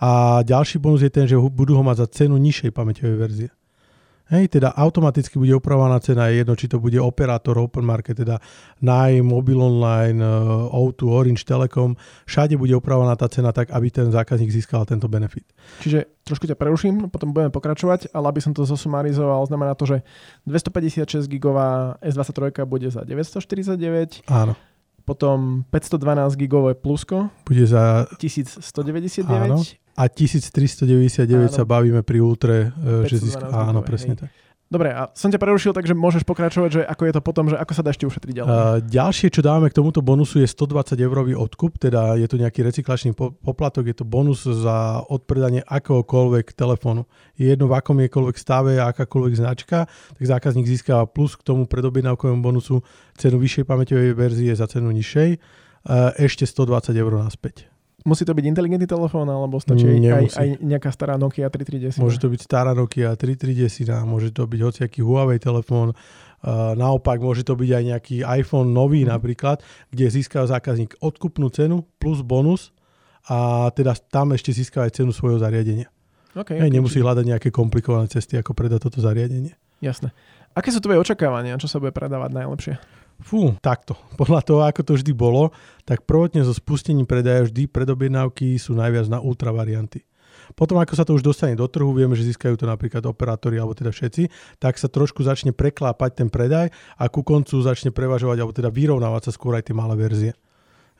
a 0.01 0.41
ďalší 0.41 0.81
bonus 0.81 1.05
je 1.05 1.13
ten, 1.13 1.29
že 1.29 1.37
budú 1.37 1.77
ho 1.77 1.85
mať 1.85 1.97
za 2.03 2.25
cenu 2.25 2.41
nižšej 2.41 2.73
pamäťovej 2.73 3.17
verzie. 3.21 3.51
Hej, 4.31 4.47
teda 4.55 4.71
automaticky 4.79 5.43
bude 5.43 5.51
upravovaná 5.59 5.99
cena, 5.99 6.31
je 6.31 6.47
jedno, 6.47 6.55
či 6.55 6.71
to 6.71 6.79
bude 6.79 6.95
operátor 7.03 7.59
Open 7.59 7.83
Market, 7.83 8.23
teda 8.23 8.39
Nine, 8.79 9.27
Mobil 9.27 9.59
Online, 9.59 10.23
eh, 10.23 10.71
O2, 10.71 11.03
Orange, 11.11 11.43
Telekom, 11.43 11.99
všade 12.31 12.55
bude 12.55 12.71
upravovaná 12.79 13.19
tá 13.19 13.27
cena 13.27 13.51
tak, 13.51 13.75
aby 13.75 13.91
ten 13.91 14.07
zákazník 14.15 14.55
získal 14.55 14.87
tento 14.87 15.11
benefit. 15.11 15.43
Čiže 15.83 16.23
trošku 16.23 16.47
ťa 16.47 16.55
preruším, 16.55 17.11
potom 17.11 17.35
budeme 17.35 17.51
pokračovať, 17.51 18.15
ale 18.15 18.31
aby 18.31 18.39
som 18.39 18.55
to 18.55 18.63
zosumarizoval, 18.63 19.51
znamená 19.51 19.75
to, 19.75 19.91
že 19.91 20.07
256 20.47 21.27
gigová 21.27 21.99
S23 21.99 22.63
bude 22.71 22.87
za 22.87 23.03
949. 23.03 24.31
Áno. 24.31 24.55
Potom 25.03 25.67
512 25.75 26.39
gigové 26.39 26.79
plusko. 26.79 27.35
Bude 27.43 27.67
za 27.67 28.07
1199. 28.23 29.27
Áno 29.27 29.59
a 30.01 30.09
1399 30.09 31.29
áno. 31.29 31.53
sa 31.53 31.69
bavíme 31.69 32.01
pri 32.01 32.25
Ultre, 32.25 32.73
e, 32.73 33.05
že 33.05 33.21
získa... 33.21 33.53
Áno, 33.53 33.85
presne 33.85 34.17
hej. 34.17 34.21
tak. 34.25 34.31
Dobre, 34.71 34.95
a 34.95 35.11
som 35.19 35.35
ťa 35.35 35.43
prerušil, 35.43 35.75
takže 35.75 35.99
môžeš 35.99 36.23
pokračovať, 36.23 36.71
že 36.71 36.83
ako 36.87 37.03
je 37.03 37.13
to 37.19 37.21
potom, 37.27 37.51
že 37.51 37.59
ako 37.59 37.73
sa 37.75 37.83
dá 37.83 37.91
ešte 37.91 38.07
ušetriť 38.07 38.35
ďalej. 38.39 38.51
Uh, 38.55 38.79
ďalšie, 38.87 39.35
čo 39.35 39.43
dávame 39.43 39.67
k 39.67 39.75
tomuto 39.75 39.99
bonusu 39.99 40.39
je 40.39 40.47
120 40.47 40.95
eurový 40.95 41.35
odkup, 41.35 41.75
teda 41.75 42.15
je 42.15 42.31
to 42.31 42.39
nejaký 42.39 42.63
recyklačný 42.63 43.11
poplatok, 43.19 43.91
je 43.91 43.99
to 43.99 44.07
bonus 44.07 44.47
za 44.47 45.03
odpredanie 45.11 45.67
akéhokoľvek 45.67 46.55
telefónu. 46.55 47.03
Je 47.35 47.51
jedno 47.51 47.67
v 47.67 47.83
akom 47.83 47.99
jekoľvek 47.99 48.37
stave 48.39 48.79
a 48.79 48.95
akákoľvek 48.95 49.43
značka, 49.43 49.91
tak 49.91 50.23
zákazník 50.23 50.71
získava 50.71 51.03
plus 51.11 51.35
k 51.35 51.43
tomu 51.43 51.67
predobjednávkovému 51.67 52.39
bonusu 52.39 52.87
cenu 53.19 53.43
vyššej 53.43 53.67
pamäťovej 53.67 54.15
verzie 54.15 54.55
za 54.55 54.71
cenu 54.71 54.95
nižšej, 54.95 55.31
uh, 55.35 56.15
ešte 56.15 56.47
120 56.47 56.95
eur 56.95 57.19
naspäť. 57.19 57.67
Musí 58.09 58.25
to 58.25 58.33
byť 58.33 58.45
inteligentný 58.49 58.89
telefón, 58.89 59.29
alebo 59.29 59.61
stačí 59.61 59.85
aj, 59.85 60.33
aj 60.33 60.49
nejaká 60.65 60.89
stará 60.89 61.21
Nokia 61.21 61.53
3310? 61.53 62.01
Môže 62.01 62.17
to 62.17 62.33
byť 62.33 62.41
stará 62.41 62.73
Nokia 62.73 63.13
3310, 63.13 64.09
môže 64.09 64.33
to 64.33 64.49
byť 64.49 64.61
hociaký 64.65 65.05
Huawei 65.05 65.37
telefón, 65.37 65.93
uh, 65.93 66.73
naopak 66.73 67.21
môže 67.21 67.45
to 67.45 67.53
byť 67.53 67.71
aj 67.77 67.85
nejaký 67.93 68.17
iPhone 68.25 68.73
nový 68.73 69.05
mm. 69.05 69.13
napríklad, 69.13 69.61
kde 69.93 70.09
získa 70.09 70.49
zákazník 70.49 70.97
odkupnú 71.05 71.53
cenu 71.53 71.85
plus 72.01 72.25
bonus 72.25 72.73
a 73.29 73.69
teda 73.77 73.93
tam 74.09 74.33
ešte 74.33 74.49
získa 74.57 74.81
aj 74.89 74.97
cenu 75.05 75.13
svojho 75.13 75.37
zariadenia. 75.37 75.93
Okay, 76.33 76.57
okay, 76.57 76.71
nemusí 76.73 76.99
či... 76.99 77.05
hľadať 77.05 77.25
nejaké 77.27 77.49
komplikované 77.53 78.09
cesty, 78.09 78.39
ako 78.41 78.57
predať 78.57 78.89
toto 78.89 79.03
zariadenie. 79.03 79.53
Jasné. 79.85 80.15
Aké 80.57 80.73
sú 80.73 80.81
tvoje 80.83 80.99
očakávania? 80.99 81.61
Čo 81.61 81.69
sa 81.69 81.77
bude 81.79 81.93
predávať 81.95 82.31
najlepšie? 82.33 82.75
Fú, 83.21 83.55
takto. 83.61 83.97
Podľa 84.21 84.41
toho, 84.45 84.61
ako 84.65 84.81
to 84.83 84.93
vždy 84.97 85.13
bolo, 85.13 85.53
tak 85.85 86.05
prvotne 86.09 86.45
so 86.45 86.57
spustením 86.57 87.05
predaja 87.05 87.47
vždy 87.47 87.69
predobjednávky 87.69 88.57
sú 88.57 88.77
najviac 88.77 89.07
na 89.09 89.21
ultra 89.21 89.53
varianty. 89.53 90.05
Potom, 90.59 90.83
ako 90.83 90.99
sa 90.99 91.07
to 91.07 91.15
už 91.15 91.23
dostane 91.23 91.55
do 91.55 91.67
trhu, 91.71 91.95
vieme, 91.95 92.19
že 92.19 92.27
získajú 92.27 92.59
to 92.59 92.67
napríklad 92.67 93.07
operátori 93.07 93.61
alebo 93.61 93.77
teda 93.77 93.95
všetci, 93.95 94.59
tak 94.59 94.83
sa 94.83 94.91
trošku 94.91 95.23
začne 95.23 95.55
preklápať 95.55 96.11
ten 96.25 96.29
predaj 96.33 96.75
a 96.99 97.05
ku 97.07 97.23
koncu 97.23 97.63
začne 97.63 97.95
prevažovať 97.95 98.39
alebo 98.43 98.55
teda 98.55 98.71
vyrovnávať 98.73 99.31
sa 99.31 99.33
skôr 99.35 99.55
aj 99.55 99.71
tie 99.71 99.77
malé 99.79 99.95
verzie. 99.95 100.33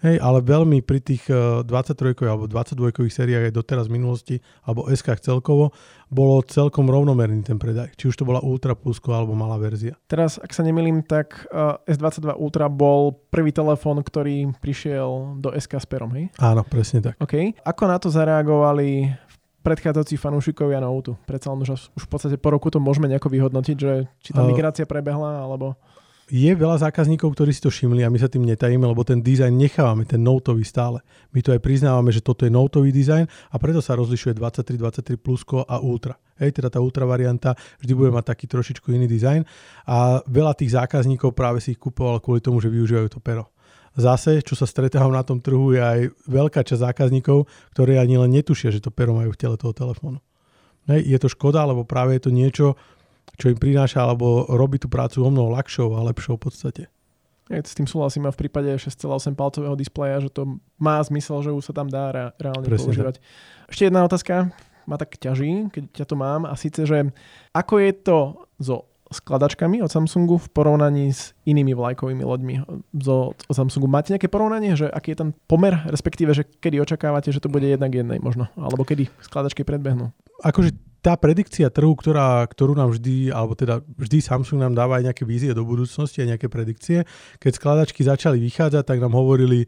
Hej, 0.01 0.17
ale 0.17 0.41
veľmi 0.41 0.81
pri 0.81 1.05
tých 1.05 1.29
23 1.29 1.69
eh, 1.69 2.29
alebo 2.29 2.49
22 2.49 2.89
sériách 3.13 3.53
aj 3.53 3.55
doteraz 3.55 3.85
v 3.93 4.01
minulosti, 4.01 4.37
alebo 4.65 4.89
SK 4.89 5.21
celkovo, 5.21 5.77
bolo 6.09 6.41
celkom 6.49 6.89
rovnomerný 6.89 7.45
ten 7.45 7.61
predaj. 7.61 7.93
Či 8.01 8.09
už 8.09 8.17
to 8.17 8.25
bola 8.25 8.41
Ultra 8.41 8.73
Plusko 8.73 9.13
alebo 9.13 9.37
malá 9.37 9.61
verzia. 9.61 10.01
Teraz, 10.09 10.41
ak 10.41 10.57
sa 10.57 10.65
nemýlim, 10.65 11.05
tak 11.05 11.45
eh, 11.53 11.93
S22 11.93 12.33
Ultra 12.41 12.73
bol 12.73 13.13
prvý 13.29 13.53
telefón, 13.53 14.01
ktorý 14.01 14.57
prišiel 14.57 15.37
do 15.37 15.53
SK 15.53 15.85
s 15.85 15.87
perom, 15.87 16.17
hej? 16.17 16.33
Áno, 16.41 16.65
presne 16.65 17.05
tak. 17.05 17.21
OK. 17.21 17.61
Ako 17.61 17.85
na 17.85 18.01
to 18.01 18.09
zareagovali 18.09 19.13
predchádzajúci 19.61 20.17
fanúšikovia 20.17 20.81
Note? 20.81 21.21
Predsa 21.29 21.53
len 21.53 21.61
už, 21.61 21.93
už 21.93 22.03
v 22.09 22.11
podstate 22.11 22.37
po 22.41 22.49
roku 22.49 22.73
to 22.73 22.81
môžeme 22.81 23.05
nejako 23.05 23.29
vyhodnotiť, 23.29 23.77
že 23.77 24.09
či 24.25 24.33
tá 24.33 24.41
migrácia 24.49 24.89
prebehla, 24.89 25.45
alebo 25.45 25.77
je 26.31 26.53
veľa 26.55 26.79
zákazníkov, 26.87 27.35
ktorí 27.35 27.51
si 27.51 27.59
to 27.59 27.75
všimli 27.75 28.07
a 28.07 28.09
my 28.09 28.19
sa 28.23 28.31
tým 28.31 28.47
netajíme, 28.47 28.87
lebo 28.87 29.03
ten 29.03 29.19
dizajn 29.19 29.51
nechávame, 29.51 30.07
ten 30.07 30.23
notový 30.23 30.63
stále. 30.63 31.03
My 31.35 31.43
to 31.43 31.51
aj 31.51 31.59
priznávame, 31.59 32.15
že 32.15 32.23
toto 32.23 32.47
je 32.47 32.55
notový 32.55 32.95
dizajn 32.95 33.27
a 33.27 33.57
preto 33.59 33.83
sa 33.83 33.99
rozlišuje 33.99 34.39
23, 34.39 34.79
23 34.79 35.19
plusko 35.19 35.67
a 35.67 35.83
ultra. 35.83 36.15
Hej, 36.39 36.57
teda 36.57 36.73
tá 36.73 36.79
ultra 36.79 37.05
varianta 37.05 37.53
vždy 37.83 37.93
bude 37.93 38.11
mať 38.15 38.33
taký 38.33 38.47
trošičku 38.49 38.95
iný 38.95 39.11
dizajn 39.11 39.45
a 39.91 40.25
veľa 40.25 40.57
tých 40.57 40.73
zákazníkov 40.73 41.37
práve 41.37 41.59
si 41.61 41.77
ich 41.77 41.81
kupoval 41.83 42.23
kvôli 42.23 42.41
tomu, 42.41 42.63
že 42.63 42.73
využívajú 42.73 43.11
to 43.13 43.21
pero. 43.21 43.51
Zase, 43.99 44.39
čo 44.47 44.55
sa 44.55 44.71
stretávam 44.71 45.11
na 45.11 45.27
tom 45.27 45.43
trhu, 45.43 45.75
je 45.75 45.83
aj 45.83 46.01
veľká 46.31 46.63
časť 46.63 46.95
zákazníkov, 46.95 47.51
ktorí 47.75 47.99
ani 47.99 48.23
len 48.23 48.31
netušia, 48.31 48.71
že 48.71 48.79
to 48.79 48.95
pero 48.95 49.19
majú 49.19 49.35
v 49.35 49.41
tele 49.41 49.59
toho 49.59 49.75
telefónu. 49.75 50.23
Hej, 50.87 51.11
je 51.11 51.19
to 51.19 51.29
škoda, 51.29 51.67
lebo 51.67 51.83
práve 51.83 52.17
je 52.17 52.23
to 52.23 52.31
niečo, 52.31 52.79
čo 53.39 53.53
im 53.53 53.59
prináša 53.59 54.03
alebo 54.03 54.49
robí 54.51 54.81
tú 54.81 54.91
prácu 54.91 55.23
o 55.23 55.31
mnoho 55.31 55.55
ľahšou 55.55 55.95
a 55.99 56.07
lepšou 56.11 56.39
v 56.39 56.43
podstate. 56.43 56.83
Ja 57.51 57.59
s 57.59 57.75
tým 57.75 57.91
súhlasím 57.91 58.31
a 58.31 58.35
v 58.35 58.47
prípade 58.47 58.71
6,8 58.79 59.35
palcového 59.35 59.75
displeja, 59.75 60.23
že 60.23 60.31
to 60.31 60.63
má 60.79 61.03
zmysel, 61.03 61.43
že 61.43 61.51
už 61.51 61.67
sa 61.67 61.75
tam 61.75 61.91
dá 61.91 62.15
re- 62.15 62.33
reálne 62.39 62.63
Presne 62.63 62.87
používať. 62.87 63.15
Tak. 63.19 63.71
Ešte 63.75 63.83
jedna 63.91 64.01
otázka, 64.07 64.35
ma 64.87 64.95
tak 64.95 65.19
ťaží, 65.19 65.67
keď 65.75 65.85
ťa 66.03 66.07
to 66.07 66.15
mám, 66.15 66.47
a 66.47 66.55
síce, 66.55 66.87
že 66.87 67.11
ako 67.51 67.75
je 67.83 67.93
to 68.07 68.19
so 68.63 68.90
skladačkami 69.11 69.83
od 69.83 69.91
Samsungu 69.91 70.39
v 70.39 70.49
porovnaní 70.55 71.11
s 71.11 71.35
inými 71.43 71.75
vlajkovými 71.75 72.23
loďmi 72.23 72.55
zo, 72.95 73.35
od 73.35 73.55
Samsungu. 73.55 73.91
Máte 73.91 74.15
nejaké 74.15 74.31
porovnanie, 74.31 74.79
že 74.79 74.87
aký 74.87 75.13
je 75.13 75.21
ten 75.27 75.31
pomer, 75.51 75.83
respektíve, 75.91 76.31
že 76.31 76.47
kedy 76.47 76.79
očakávate, 76.79 77.35
že 77.35 77.43
to 77.43 77.51
bude 77.51 77.67
jednak 77.67 77.91
jednej 77.91 78.23
možno, 78.23 78.47
alebo 78.55 78.87
kedy 78.87 79.11
skladačky 79.21 79.67
predbehnú? 79.67 80.15
Akože 80.41 80.73
tá 81.01 81.17
predikcia 81.17 81.73
trhu, 81.73 81.97
ktorá, 81.97 82.45
ktorú 82.45 82.77
nám 82.77 82.93
vždy, 82.93 83.33
alebo 83.33 83.57
teda 83.57 83.81
vždy 83.97 84.21
Samsung 84.21 84.69
nám 84.69 84.77
dáva 84.77 85.01
aj 85.01 85.11
nejaké 85.11 85.25
vízie 85.25 85.57
do 85.57 85.65
budúcnosti 85.65 86.21
a 86.21 86.29
nejaké 86.29 86.53
predikcie. 86.53 87.09
Keď 87.41 87.53
skladačky 87.57 88.05
začali 88.05 88.37
vychádzať, 88.37 88.85
tak 88.85 89.01
nám 89.01 89.17
hovorili, 89.17 89.65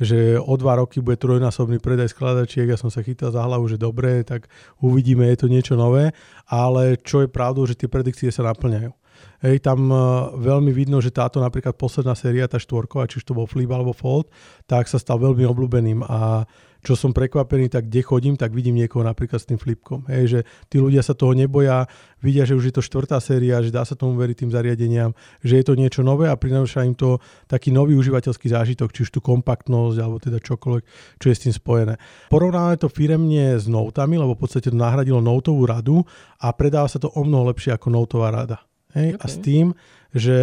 že 0.00 0.36
o 0.36 0.54
dva 0.60 0.80
roky 0.80 1.00
bude 1.00 1.16
trojnásobný 1.16 1.80
predaj 1.80 2.12
skladačiek. 2.12 2.68
Ja 2.68 2.76
som 2.76 2.92
sa 2.92 3.00
chytal 3.00 3.32
za 3.32 3.40
hlavu, 3.40 3.64
že 3.68 3.80
dobre, 3.80 4.20
tak 4.24 4.48
uvidíme, 4.80 5.24
je 5.32 5.38
to 5.40 5.48
niečo 5.48 5.74
nové. 5.76 6.12
Ale 6.44 7.00
čo 7.00 7.24
je 7.24 7.32
pravdou, 7.32 7.64
že 7.64 7.76
tie 7.76 7.88
predikcie 7.88 8.28
sa 8.28 8.44
naplňajú. 8.44 8.92
Hej, 9.40 9.64
tam 9.64 9.88
uh, 9.88 10.32
veľmi 10.36 10.72
vidno, 10.72 11.00
že 11.00 11.12
táto 11.12 11.40
napríklad 11.40 11.76
posledná 11.76 12.12
séria, 12.12 12.48
tá 12.48 12.60
štvorková, 12.60 13.08
či 13.08 13.20
už 13.20 13.24
to 13.24 13.36
bol 13.36 13.48
Flip 13.48 13.68
alebo 13.68 13.96
Fold, 13.96 14.28
tak 14.68 14.88
sa 14.88 15.00
stal 15.00 15.20
veľmi 15.20 15.44
obľúbeným 15.44 16.04
a 16.04 16.44
čo 16.86 16.94
som 16.94 17.10
prekvapený, 17.10 17.66
tak 17.66 17.90
kde 17.90 18.06
chodím, 18.06 18.34
tak 18.38 18.54
vidím 18.54 18.78
niekoho 18.78 19.02
napríklad 19.02 19.42
s 19.42 19.50
tým 19.50 19.58
flipkom. 19.58 20.06
Hej, 20.06 20.24
že 20.30 20.40
tí 20.70 20.78
ľudia 20.78 21.02
sa 21.02 21.18
toho 21.18 21.34
neboja, 21.34 21.90
vidia, 22.22 22.46
že 22.46 22.54
už 22.54 22.70
je 22.70 22.74
to 22.78 22.82
štvrtá 22.86 23.18
séria, 23.18 23.58
že 23.58 23.74
dá 23.74 23.82
sa 23.82 23.98
tomu 23.98 24.14
veriť 24.14 24.46
tým 24.46 24.50
zariadeniam, 24.54 25.10
že 25.42 25.58
je 25.58 25.64
to 25.66 25.74
niečo 25.74 26.06
nové 26.06 26.30
a 26.30 26.38
prináša 26.38 26.86
im 26.86 26.94
to 26.94 27.18
taký 27.50 27.74
nový 27.74 27.98
užívateľský 27.98 28.54
zážitok, 28.54 28.94
či 28.94 29.02
už 29.02 29.10
tú 29.10 29.18
kompaktnosť 29.18 29.98
alebo 29.98 30.22
teda 30.22 30.38
čokoľvek, 30.38 30.84
čo 31.18 31.26
je 31.26 31.34
s 31.34 31.42
tým 31.50 31.54
spojené. 31.58 31.98
Porovnáme 32.30 32.78
to 32.78 32.86
firemne 32.86 33.58
s 33.58 33.66
Notami, 33.66 34.14
lebo 34.14 34.38
v 34.38 34.46
podstate 34.46 34.70
to 34.70 34.78
nahradilo 34.78 35.18
Notovú 35.18 35.66
radu 35.66 36.06
a 36.38 36.54
predáva 36.54 36.86
sa 36.86 37.02
to 37.02 37.10
o 37.10 37.22
mnoho 37.26 37.50
lepšie 37.50 37.74
ako 37.74 37.90
Notová 37.90 38.30
rada. 38.30 38.62
Hej? 38.94 39.18
Okay. 39.18 39.22
A 39.22 39.26
s 39.26 39.36
tým, 39.42 39.66
že 40.14 40.36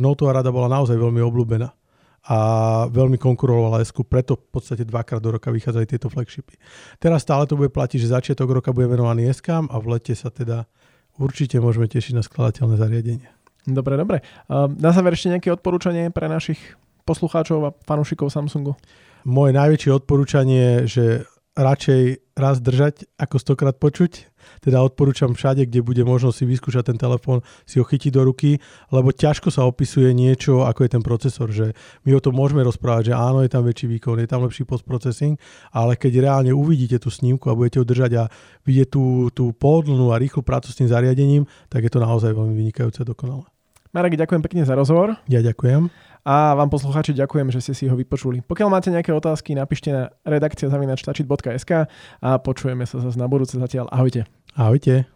Notová 0.00 0.40
rada 0.40 0.48
bola 0.48 0.72
naozaj 0.72 0.96
veľmi 0.96 1.20
obľúbená 1.20 1.76
a 2.28 2.38
veľmi 2.92 3.16
konkurovala 3.16 3.80
s 3.80 3.96
preto 4.04 4.36
v 4.36 4.60
podstate 4.60 4.84
dvakrát 4.84 5.24
do 5.24 5.32
roka 5.32 5.48
vychádzajú 5.48 5.86
tieto 5.88 6.12
flagshipy. 6.12 6.60
Teraz 7.00 7.24
stále 7.24 7.48
to 7.48 7.56
bude 7.56 7.72
platiť, 7.72 7.96
že 7.96 8.12
začiatok 8.12 8.60
roka 8.60 8.76
bude 8.76 8.92
venovaný 8.92 9.32
s 9.32 9.40
a 9.48 9.76
v 9.80 9.86
lete 9.96 10.12
sa 10.12 10.28
teda 10.28 10.68
určite 11.16 11.56
môžeme 11.60 11.88
tešiť 11.88 12.12
na 12.12 12.20
skladateľné 12.20 12.76
zariadenie. 12.76 13.28
Dobre, 13.64 13.96
dobre. 13.96 14.24
Na 14.52 14.90
záver 14.92 15.16
ešte 15.16 15.32
nejaké 15.32 15.48
odporúčanie 15.52 16.12
pre 16.12 16.28
našich 16.28 16.60
poslucháčov 17.08 17.58
a 17.64 17.74
fanúšikov 17.84 18.28
Samsungu? 18.32 18.76
Moje 19.24 19.52
najväčšie 19.52 19.90
odporúčanie, 19.92 20.88
že 20.88 21.28
radšej 21.58 22.32
raz 22.38 22.62
držať, 22.62 23.04
ako 23.20 23.36
stokrát 23.36 23.76
počuť. 23.76 24.30
Teda 24.64 24.80
odporúčam 24.80 25.36
všade, 25.36 25.68
kde 25.68 25.84
bude 25.84 26.00
možnosť 26.00 26.36
si 26.40 26.44
vyskúšať 26.48 26.94
ten 26.94 26.98
telefón, 26.98 27.44
si 27.68 27.76
ho 27.76 27.84
chytiť 27.84 28.16
do 28.16 28.24
ruky, 28.24 28.56
lebo 28.88 29.12
ťažko 29.12 29.52
sa 29.52 29.68
opisuje 29.68 30.16
niečo, 30.16 30.64
ako 30.64 30.88
je 30.88 30.90
ten 30.96 31.04
procesor. 31.04 31.52
Že 31.52 31.76
my 32.08 32.10
o 32.16 32.24
tom 32.24 32.40
môžeme 32.40 32.64
rozprávať, 32.64 33.12
že 33.12 33.14
áno, 33.18 33.44
je 33.44 33.52
tam 33.52 33.68
väčší 33.68 33.86
výkon, 34.00 34.16
je 34.24 34.30
tam 34.30 34.46
lepší 34.48 34.64
postprocessing, 34.64 35.36
ale 35.76 36.00
keď 36.00 36.24
reálne 36.24 36.52
uvidíte 36.56 36.96
tú 36.96 37.12
snímku 37.12 37.52
a 37.52 37.58
budete 37.58 37.82
ho 37.82 37.84
držať 37.84 38.12
a 38.16 38.24
vidieť 38.64 38.88
tú, 38.88 39.28
tú 39.34 39.52
pohodlnú 39.52 40.08
a 40.14 40.20
rýchlu 40.20 40.40
prácu 40.40 40.72
s 40.72 40.78
tým 40.80 40.88
zariadením, 40.88 41.44
tak 41.68 41.84
je 41.84 41.92
to 41.92 42.00
naozaj 42.00 42.32
veľmi 42.32 42.56
vynikajúce 42.56 43.04
dokonale. 43.04 43.44
Marek, 43.90 44.14
ďakujem 44.14 44.42
pekne 44.42 44.62
za 44.62 44.78
rozhovor. 44.78 45.18
Ja 45.26 45.42
ďakujem. 45.42 45.90
A 46.22 46.54
vám 46.54 46.70
poslucháči 46.70 47.16
ďakujem, 47.16 47.50
že 47.50 47.58
ste 47.64 47.72
si 47.74 47.84
ho 47.90 47.96
vypočuli. 47.98 48.44
Pokiaľ 48.44 48.68
máte 48.70 48.92
nejaké 48.92 49.10
otázky, 49.10 49.56
napíšte 49.56 49.90
na 49.90 50.14
redakcia 50.22 50.70
zavinačtačit.sk 50.70 51.90
a 52.22 52.30
počujeme 52.38 52.86
sa 52.86 53.02
zase 53.02 53.18
na 53.18 53.26
budúce 53.26 53.58
zatiaľ. 53.58 53.90
Ahojte. 53.90 54.28
Ahojte. 54.54 55.10